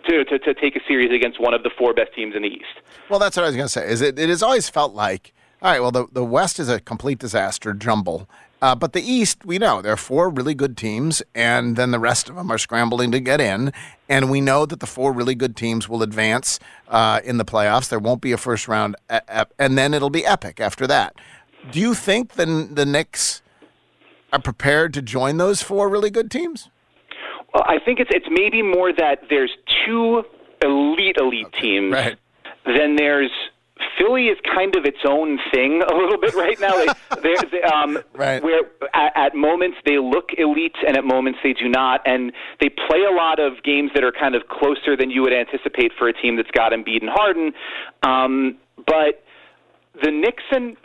[0.07, 2.49] to, to, to take a series against one of the four best teams in the
[2.49, 2.81] east.
[3.09, 5.33] Well that's what i was going to say is it, it has always felt like
[5.61, 8.29] all right well the, the west is a complete disaster jumble
[8.61, 11.99] uh, but the East, we know there are four really good teams, and then the
[11.99, 13.71] rest of them are scrambling to get in.
[14.09, 17.89] And we know that the four really good teams will advance uh, in the playoffs.
[17.89, 18.95] There won't be a first round,
[19.59, 21.15] and then it'll be epic after that.
[21.71, 23.41] Do you think the the Knicks
[24.31, 26.69] are prepared to join those four really good teams?
[27.53, 29.51] Well, I think it's it's maybe more that there's
[29.85, 30.23] two
[30.61, 31.61] elite elite okay.
[31.61, 31.93] teams.
[31.93, 32.17] Right.
[32.65, 33.31] Then there's
[33.97, 36.77] Philly is kind of its own thing a little bit right now.
[37.21, 38.43] they, they, um, right.
[38.43, 38.63] Where
[38.93, 43.03] at, at moments they look elite, and at moments they do not, and they play
[43.09, 46.13] a lot of games that are kind of closer than you would anticipate for a
[46.13, 47.53] team that's got Embiid and Harden.
[48.03, 49.23] Um, but
[50.03, 50.77] the Knicks and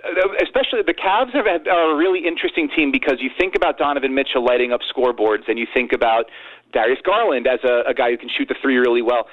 [0.42, 4.44] especially the Cavs are, are a really interesting team because you think about Donovan Mitchell
[4.44, 6.26] lighting up scoreboards, and you think about
[6.72, 9.28] Darius Garland as a, a guy who can shoot the three really well.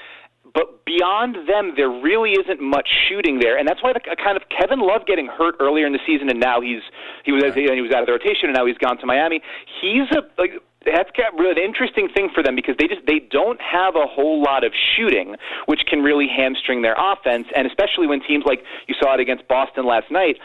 [0.54, 4.44] But beyond them, there really isn't much shooting there, and that's why the kind of
[4.50, 6.82] Kevin Love getting hurt earlier in the season, and now he's
[7.24, 9.42] he was he was out of the rotation, and now he's gone to Miami.
[9.82, 13.60] He's a like that's really an interesting thing for them because they just they don't
[13.62, 15.36] have a whole lot of shooting,
[15.66, 19.48] which can really hamstring their offense, and especially when teams like you saw it against
[19.48, 20.38] Boston last night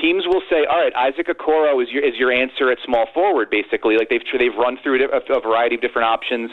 [0.00, 3.50] teams will say, "All right, Isaac Okoro is your is your answer at small forward."
[3.50, 6.50] Basically, like they've they've run through a, a variety of different options,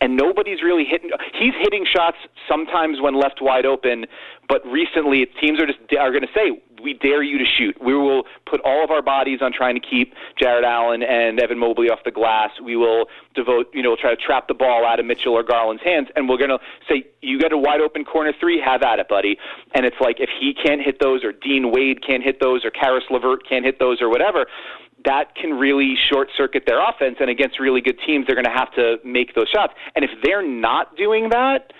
[0.00, 1.10] and nobody's really hitting.
[1.38, 2.16] He's hitting shots
[2.48, 4.06] sometimes when left wide open,
[4.48, 7.76] but recently teams are just are going to say, we dare you to shoot.
[7.82, 11.58] We will put all of our bodies on trying to keep Jarrett Allen and Evan
[11.58, 12.50] Mobley off the glass.
[12.62, 15.42] We will devote, you know, we'll try to trap the ball out of Mitchell or
[15.42, 16.58] Garland's hands, and we're going to
[16.88, 19.36] say, you got a wide open corner three, have at it, buddy.
[19.74, 22.70] And it's like if he can't hit those, or Dean Wade can't hit those, or
[22.70, 24.46] Caris LeVert can't hit those, or whatever
[25.04, 27.16] that can really short circuit their offense.
[27.20, 29.72] And against really good teams, they're going to have to make those shots.
[29.94, 31.72] And if they're not doing that,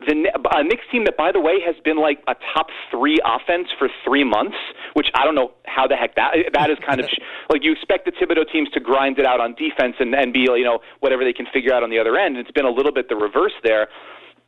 [0.00, 3.66] the a Knicks team that, by the way, has been like a top three offense
[3.78, 4.56] for three months,
[4.94, 7.06] which I don't know how the heck that that is kind of
[7.50, 10.46] like you expect the Thibodeau teams to grind it out on defense and and be
[10.46, 12.36] you know whatever they can figure out on the other end.
[12.36, 13.88] It's been a little bit the reverse there.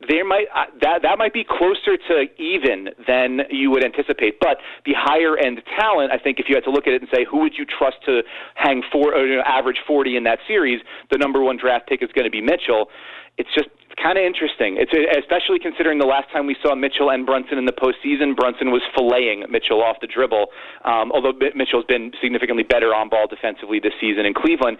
[0.07, 4.57] There might uh, that that might be closer to even than you would anticipate, but
[4.85, 7.25] the higher end talent, I think, if you had to look at it and say
[7.29, 8.23] who would you trust to
[8.55, 10.79] hang four, or, you know, average forty in that series,
[11.11, 12.89] the number one draft pick is going to be Mitchell.
[13.37, 14.77] It's just kind of interesting.
[14.77, 18.35] It's especially considering the last time we saw Mitchell and Brunson in the postseason.
[18.35, 20.47] Brunson was filleting Mitchell off the dribble,
[20.85, 24.77] um, although Mitchell's been significantly better on ball defensively this season in Cleveland.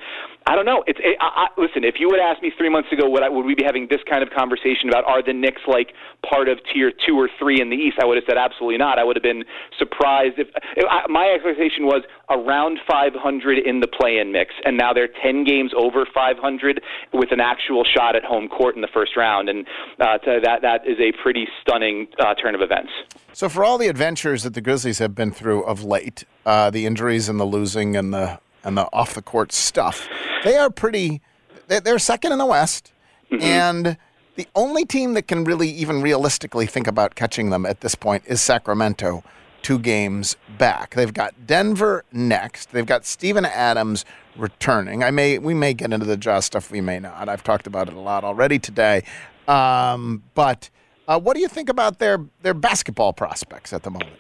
[0.48, 0.84] I don't know.
[0.88, 1.84] It's it, I, I, listen.
[1.84, 4.02] If you would ask me three months ago, would I, would we be having this
[4.10, 5.94] kind of conversation about are the Knicks like
[6.28, 7.98] part of tier two or three in the East?
[8.02, 9.00] I would have said absolutely not.
[9.00, 9.44] I would have been
[9.78, 14.94] surprised if, if I, my expectation was around 500 in the play-in mix, and now
[14.94, 16.82] they're 10 games over 500
[17.14, 19.68] with an actual shot at home court in the first round, and
[20.00, 22.92] uh, that that is a pretty stunning uh, turn of events.
[23.34, 26.86] So, for all the adventures that the Grizzlies have been through of late, uh, the
[26.86, 30.08] injuries and the losing and the and the off the court stuff,
[30.44, 31.22] they are pretty.
[31.68, 32.92] They're second in the West,
[33.32, 33.42] mm-hmm.
[33.42, 33.98] and
[34.36, 38.24] the only team that can really even realistically think about catching them at this point
[38.26, 39.24] is Sacramento,
[39.62, 40.96] two games back.
[40.96, 42.72] They've got Denver next.
[42.72, 44.06] They've got Steven Adams
[44.36, 45.04] returning.
[45.04, 46.72] I may we may get into the Ja stuff.
[46.72, 47.30] We may not.
[47.30, 49.04] I've talked about it a lot already today.
[49.48, 50.70] Um, but
[51.08, 54.14] uh, what do you think about their their basketball prospects at the moment?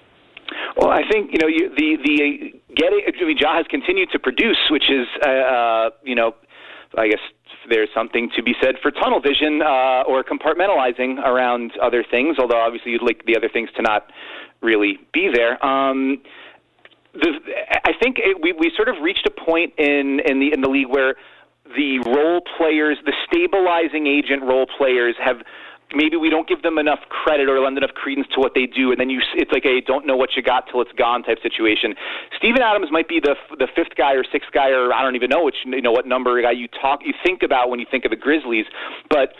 [0.78, 3.02] Well, I think you know you, the the getting.
[3.06, 6.36] I mean, Ja has continued to produce, which is uh, uh, you know,
[6.98, 7.20] I guess
[7.70, 12.38] there's something to be said for tunnel vision uh, or compartmentalizing around other things.
[12.40, 14.10] Although obviously you'd like the other things to not
[14.62, 15.64] really be there.
[15.66, 16.22] Um,
[17.14, 17.40] the,
[17.84, 20.70] I think it, we we sort of reached a point in in the in the
[20.70, 21.16] league where
[21.76, 25.38] the role players, the stabilizing agent role players, have
[25.94, 28.92] maybe we don't give them enough credit or lend enough credence to what they do,
[28.92, 31.38] and then you it's like a don't know what you got till it's gone type
[31.42, 31.96] situation.
[32.38, 35.30] Steven Adams might be the the fifth guy or sixth guy or I don't even
[35.30, 38.06] know which you know what number guy you talk you think about when you think
[38.06, 38.66] of the Grizzlies,
[39.10, 39.34] but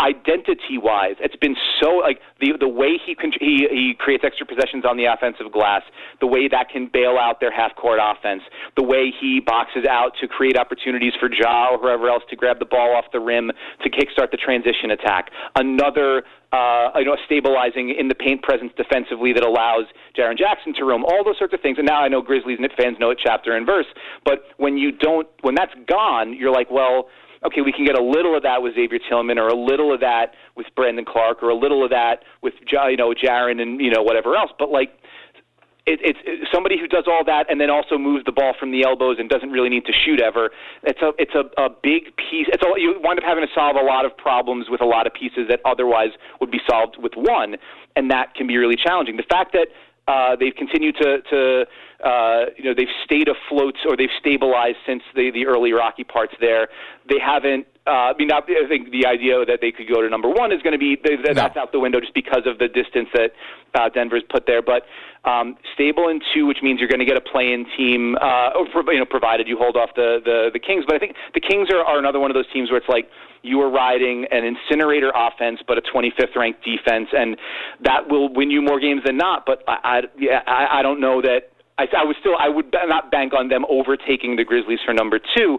[0.00, 4.46] identity wise, it's been so like the the way he can he he creates extra
[4.46, 5.82] possessions on the offensive glass,
[6.20, 8.42] the way that can bail out their half court offense,
[8.76, 12.58] the way he boxes out to create opportunities for Ja or whoever else to grab
[12.58, 13.50] the ball off the rim
[13.82, 15.30] to kickstart the transition attack.
[15.54, 19.84] Another uh, you know, stabilizing in the paint presence defensively that allows
[20.18, 21.78] Jaren Jackson to roam, all those sorts of things.
[21.78, 23.86] And now I know Grizzlies Knit fans know it chapter and verse,
[24.24, 27.08] but when you don't, when that's gone, you're like, well,
[27.44, 30.00] okay, we can get a little of that with Xavier Tillman, or a little of
[30.00, 33.90] that with Brandon Clarke, or a little of that with you know Jaren and you
[33.90, 34.50] know whatever else.
[34.58, 34.92] But like,
[35.86, 38.84] it, it's somebody who does all that and then also moves the ball from the
[38.84, 40.50] elbows and doesn't really need to shoot ever.
[40.82, 42.46] It's a it's a, a big piece.
[42.52, 45.06] It's all you wind up having to solve a lot of problems with a lot
[45.06, 46.10] of pieces that otherwise
[46.40, 47.56] would be solved with one,
[47.96, 49.16] and that can be really challenging.
[49.16, 49.68] The fact that
[50.08, 51.64] uh, they've continued to, to
[52.04, 56.34] uh, you know, they've stayed afloat or they've stabilized since the, the early rocky parts
[56.40, 56.68] there.
[57.08, 57.66] They haven't.
[57.86, 60.62] Uh, I mean, I think the idea that they could go to number one is
[60.62, 61.32] going to be they, no.
[61.32, 63.32] that's out the window just because of the distance that
[63.74, 64.62] uh, Denver's put there.
[64.62, 64.84] But
[65.24, 68.50] um, stable in two, which means you're going to get a play-in team, uh,
[68.88, 70.84] you know, provided you hold off the, the the Kings.
[70.86, 73.08] But I think the Kings are, are another one of those teams where it's like
[73.42, 77.36] you are riding an incinerator offense, but a 25th ranked defense, and
[77.82, 79.44] that will win you more games than not.
[79.46, 81.50] But I, I, yeah, I, I don't know that.
[81.80, 85.18] I, I would still, I would not bank on them overtaking the Grizzlies for number
[85.18, 85.58] two.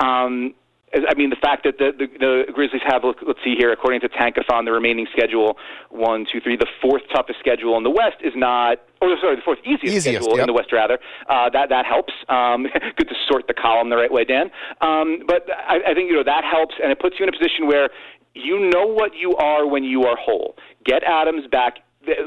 [0.00, 0.54] Um,
[0.94, 4.08] I mean, the fact that the, the, the Grizzlies have, let's see here, according to
[4.08, 5.56] Tankathon, the remaining schedule,
[5.90, 9.42] one, two, three, the fourth toughest schedule in the West is not, or sorry, the
[9.42, 10.46] fourth easiest, easiest schedule yep.
[10.46, 10.98] in the West, rather.
[11.28, 12.12] Uh, that, that helps.
[12.28, 14.50] Um, good to sort the column the right way, Dan.
[14.82, 17.32] Um, but I, I think, you know, that helps, and it puts you in a
[17.32, 17.88] position where
[18.34, 20.54] you know what you are when you are whole.
[20.84, 21.78] Get Adams back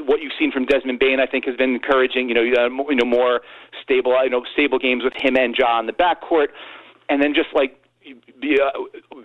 [0.06, 2.28] what you've seen from Desmond Bane, I think, has been encouraging.
[2.28, 3.40] You know, you know, more
[3.82, 6.48] stable, you know, stable games with him and Ja in the backcourt,
[7.08, 7.78] and then just like
[8.40, 8.70] be, uh,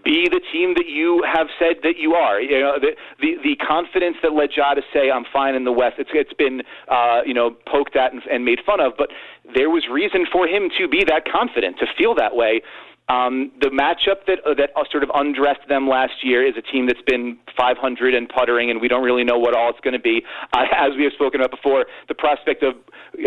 [0.04, 2.42] be the team that you have said that you are.
[2.42, 5.72] You know, the the, the confidence that led Ja to say I'm fine in the
[5.72, 5.96] West.
[6.00, 9.10] It's it's been uh, you know poked at and, and made fun of, but
[9.54, 12.62] there was reason for him to be that confident, to feel that way.
[13.10, 16.88] Um, the matchup that uh, that sort of undressed them last year is a team
[16.88, 20.00] that's been 500 and puttering, and we don't really know what all it's going to
[20.00, 20.24] be.
[20.54, 22.76] Uh, as we have spoken about before, the prospect of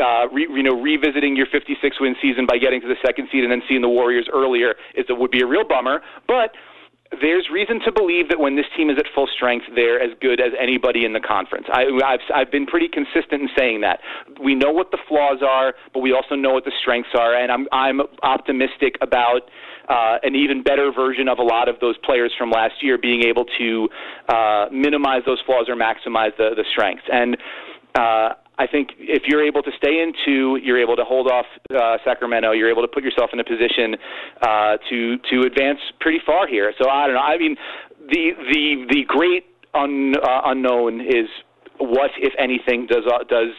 [0.01, 3.43] uh, re, you know revisiting your 56 win season by getting to the second seed
[3.43, 6.55] and then seeing the Warriors earlier is it would be a real bummer, but
[7.20, 10.40] there's reason to believe that when this team is at full strength, they're as good
[10.40, 11.66] as anybody in the conference.
[11.72, 14.00] I, have I've been pretty consistent in saying that.
[14.42, 17.50] We know what the flaws are, but we also know what the strengths are, and
[17.50, 19.42] I'm I'm optimistic about
[19.88, 23.22] uh, an even better version of a lot of those players from last year being
[23.24, 23.88] able to
[24.28, 27.04] uh, minimize those flaws or maximize the the strengths.
[27.12, 27.36] And
[27.94, 31.46] uh, I think if you're able to stay in two, you're able to hold off
[31.74, 32.52] uh, Sacramento.
[32.52, 33.96] You're able to put yourself in a position
[34.40, 36.72] uh, to to advance pretty far here.
[36.80, 37.20] So I don't know.
[37.20, 37.57] I mean,
[38.09, 39.44] the the the great
[39.74, 41.28] un, uh, unknown is
[41.78, 43.52] what, if anything, does uh, does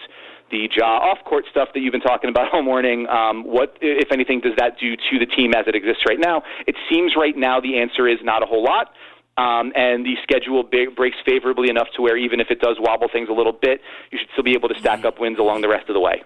[0.49, 3.07] the Ja off court stuff that you've been talking about all morning.
[3.07, 6.41] Um, what, if anything, does that do to the team as it exists right now?
[6.65, 8.91] It seems right now the answer is not a whole lot.
[9.37, 13.07] Um, and the schedule big, breaks favorably enough to where even if it does wobble
[13.07, 13.81] things a little bit,
[14.11, 16.23] you should still be able to stack up wins along the rest of the way.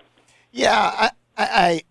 [0.51, 1.82] Yeah, I, I,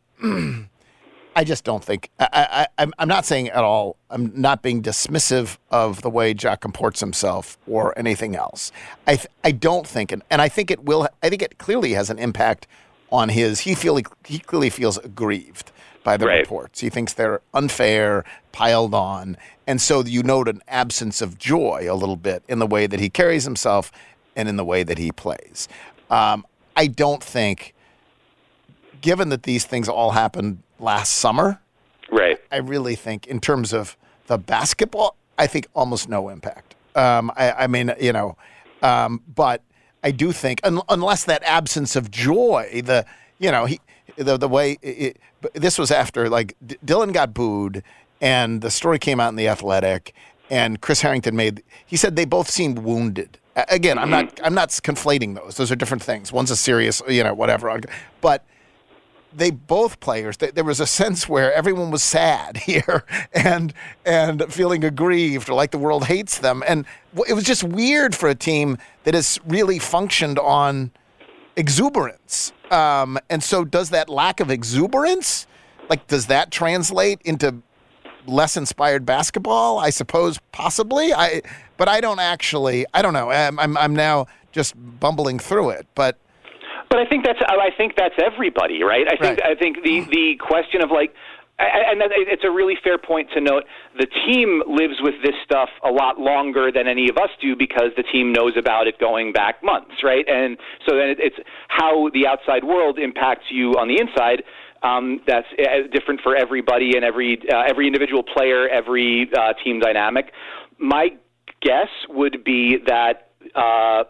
[1.37, 2.11] I just don't think.
[2.19, 3.97] I, I, I'm not saying at all.
[4.09, 8.73] I'm not being dismissive of the way Ja comports himself or anything else.
[9.07, 11.07] I, I don't think, and, and I think it will.
[11.23, 12.67] I think it clearly has an impact
[13.11, 13.61] on his.
[13.61, 15.71] He feel he clearly feels aggrieved
[16.03, 16.41] by the Right.
[16.41, 16.81] reports.
[16.81, 19.37] He thinks they're unfair, piled on,
[19.67, 22.99] and so you note an absence of joy a little bit in the way that
[23.01, 23.93] he carries himself
[24.35, 25.69] and in the way that he plays.
[26.11, 26.47] Um,
[26.77, 27.75] I don't think,
[29.01, 31.61] given that these things all happened last summer,
[32.11, 32.41] Right.
[32.51, 33.97] I really think, in terms of
[34.27, 36.75] the basketball, I think almost no impact.
[36.97, 38.37] Um, I, I mean, you know,
[38.83, 39.63] um, but
[40.03, 43.05] I do think, un- unless that absence of joy, the
[43.39, 43.81] you know, he
[44.17, 47.83] the the way it, but this was after like D- Dillon got booed,
[48.21, 50.15] and the story came out in the Athletic,
[50.51, 51.63] and Chris Harrington made.
[51.87, 53.39] He said they both seemed wounded.
[53.57, 54.45] Again, I'm not mm-hmm.
[54.45, 55.57] I'm not conflating those.
[55.57, 56.33] Those are different things.
[56.33, 57.81] One's a serious, you know, whatever.
[58.21, 58.45] But
[59.33, 63.73] they both players th- there was a sense where everyone was sad here and
[64.05, 66.85] and feeling aggrieved or like the world hates them and
[67.29, 70.91] it was just weird for a team that has really functioned on
[71.57, 75.47] exuberance um, and so does that lack of exuberance
[75.89, 77.57] like does that translate into
[78.27, 81.41] less inspired basketball i suppose possibly i
[81.77, 85.87] but i don't actually i don't know i'm i'm, I'm now just bumbling through it
[85.95, 86.19] but
[86.91, 89.07] But I think that's I think that's everybody, right?
[89.07, 91.15] I think I think the the question of like.
[91.61, 93.65] And it's a really fair point to note.
[93.99, 97.93] The team lives with this stuff a lot longer than any of us do because
[97.97, 100.25] the team knows about it going back months, right?
[100.27, 100.57] And
[100.89, 101.37] so then it's
[101.69, 104.43] how the outside world impacts you on the inside.
[104.83, 109.79] Um, that's uh, different for everybody and every uh, every individual player, every uh, team
[109.81, 110.33] dynamic.
[110.79, 111.09] My
[111.61, 113.29] guess would be that.
[113.55, 114.05] Uh,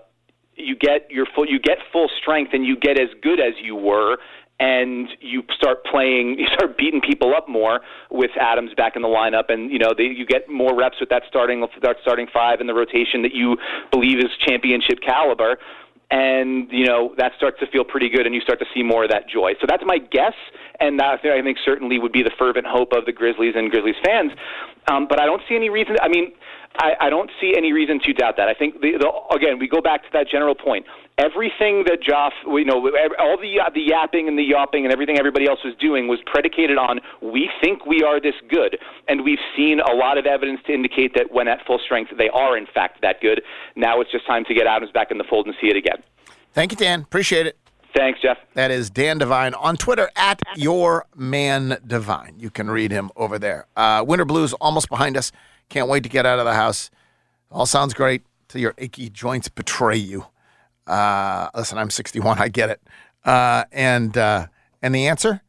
[0.56, 3.74] you get your full you get full strength and you get as good as you
[3.74, 4.18] were
[4.60, 7.80] and you start playing you start beating people up more
[8.10, 11.08] with Adams back in the lineup and you know they, you get more reps with
[11.08, 13.56] that starting that starting five in the rotation that you
[13.90, 15.56] believe is championship caliber.
[16.12, 19.04] And you know that starts to feel pretty good and you start to see more
[19.04, 19.52] of that joy.
[19.60, 20.34] So that's my guess
[20.80, 23.94] and that I think certainly would be the fervent hope of the Grizzlies and Grizzlies
[24.04, 24.32] fans.
[24.90, 26.32] Um, but I don't see any reason I mean
[26.78, 28.48] I, I don't see any reason to doubt that.
[28.48, 30.86] I think the, the again we go back to that general point.
[31.18, 32.78] Everything that Geoff, you know,
[33.18, 36.20] all the uh, the yapping and the yawping and everything everybody else was doing was
[36.26, 40.60] predicated on we think we are this good, and we've seen a lot of evidence
[40.66, 43.42] to indicate that when at full strength they are in fact that good.
[43.76, 46.02] Now it's just time to get Adams back in the fold and see it again.
[46.52, 47.56] thank you dan appreciate it
[47.92, 48.38] Thanks, Geoff.
[48.54, 52.36] That is Dan Devine on Twitter at your man Devine.
[52.38, 53.66] You can read him over there.
[53.76, 55.32] Uh, Winter Blues almost behind us.
[55.70, 56.90] Can't wait to get out of the house.
[57.50, 60.26] All sounds great till your achy joints betray you.
[60.86, 62.38] Uh, listen, I'm 61.
[62.38, 62.82] I get it.
[63.24, 64.48] Uh, and uh,
[64.82, 65.42] and the answer?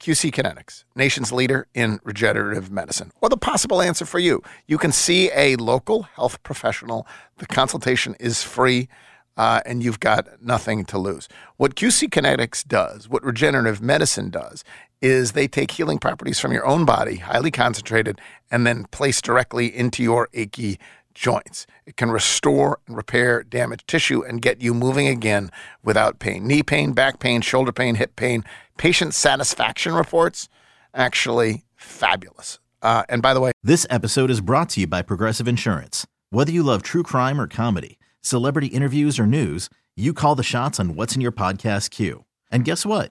[0.00, 3.12] QC Kinetix, nation's leader in regenerative medicine.
[3.22, 4.42] Or the possible answer for you.
[4.66, 7.06] You can see a local health professional.
[7.38, 8.88] The consultation is free
[9.36, 11.28] uh, and you've got nothing to lose.
[11.56, 14.64] What QC Kinetix does, what regenerative medicine does,
[15.00, 18.20] is they take healing properties from your own body, highly concentrated,
[18.50, 20.78] and then place directly into your achy
[21.14, 21.66] joints.
[21.86, 25.50] It can restore and repair damaged tissue and get you moving again
[25.82, 26.46] without pain.
[26.46, 28.44] Knee pain, back pain, shoulder pain, hip pain.
[28.76, 30.48] Patient satisfaction reports
[30.94, 32.58] actually fabulous.
[32.82, 36.06] Uh, and by the way, This episode is brought to you by Progressive Insurance.
[36.30, 40.78] Whether you love true crime or comedy, celebrity interviews or news, you call the shots
[40.78, 42.24] on what's in your podcast queue.
[42.50, 43.10] And guess what?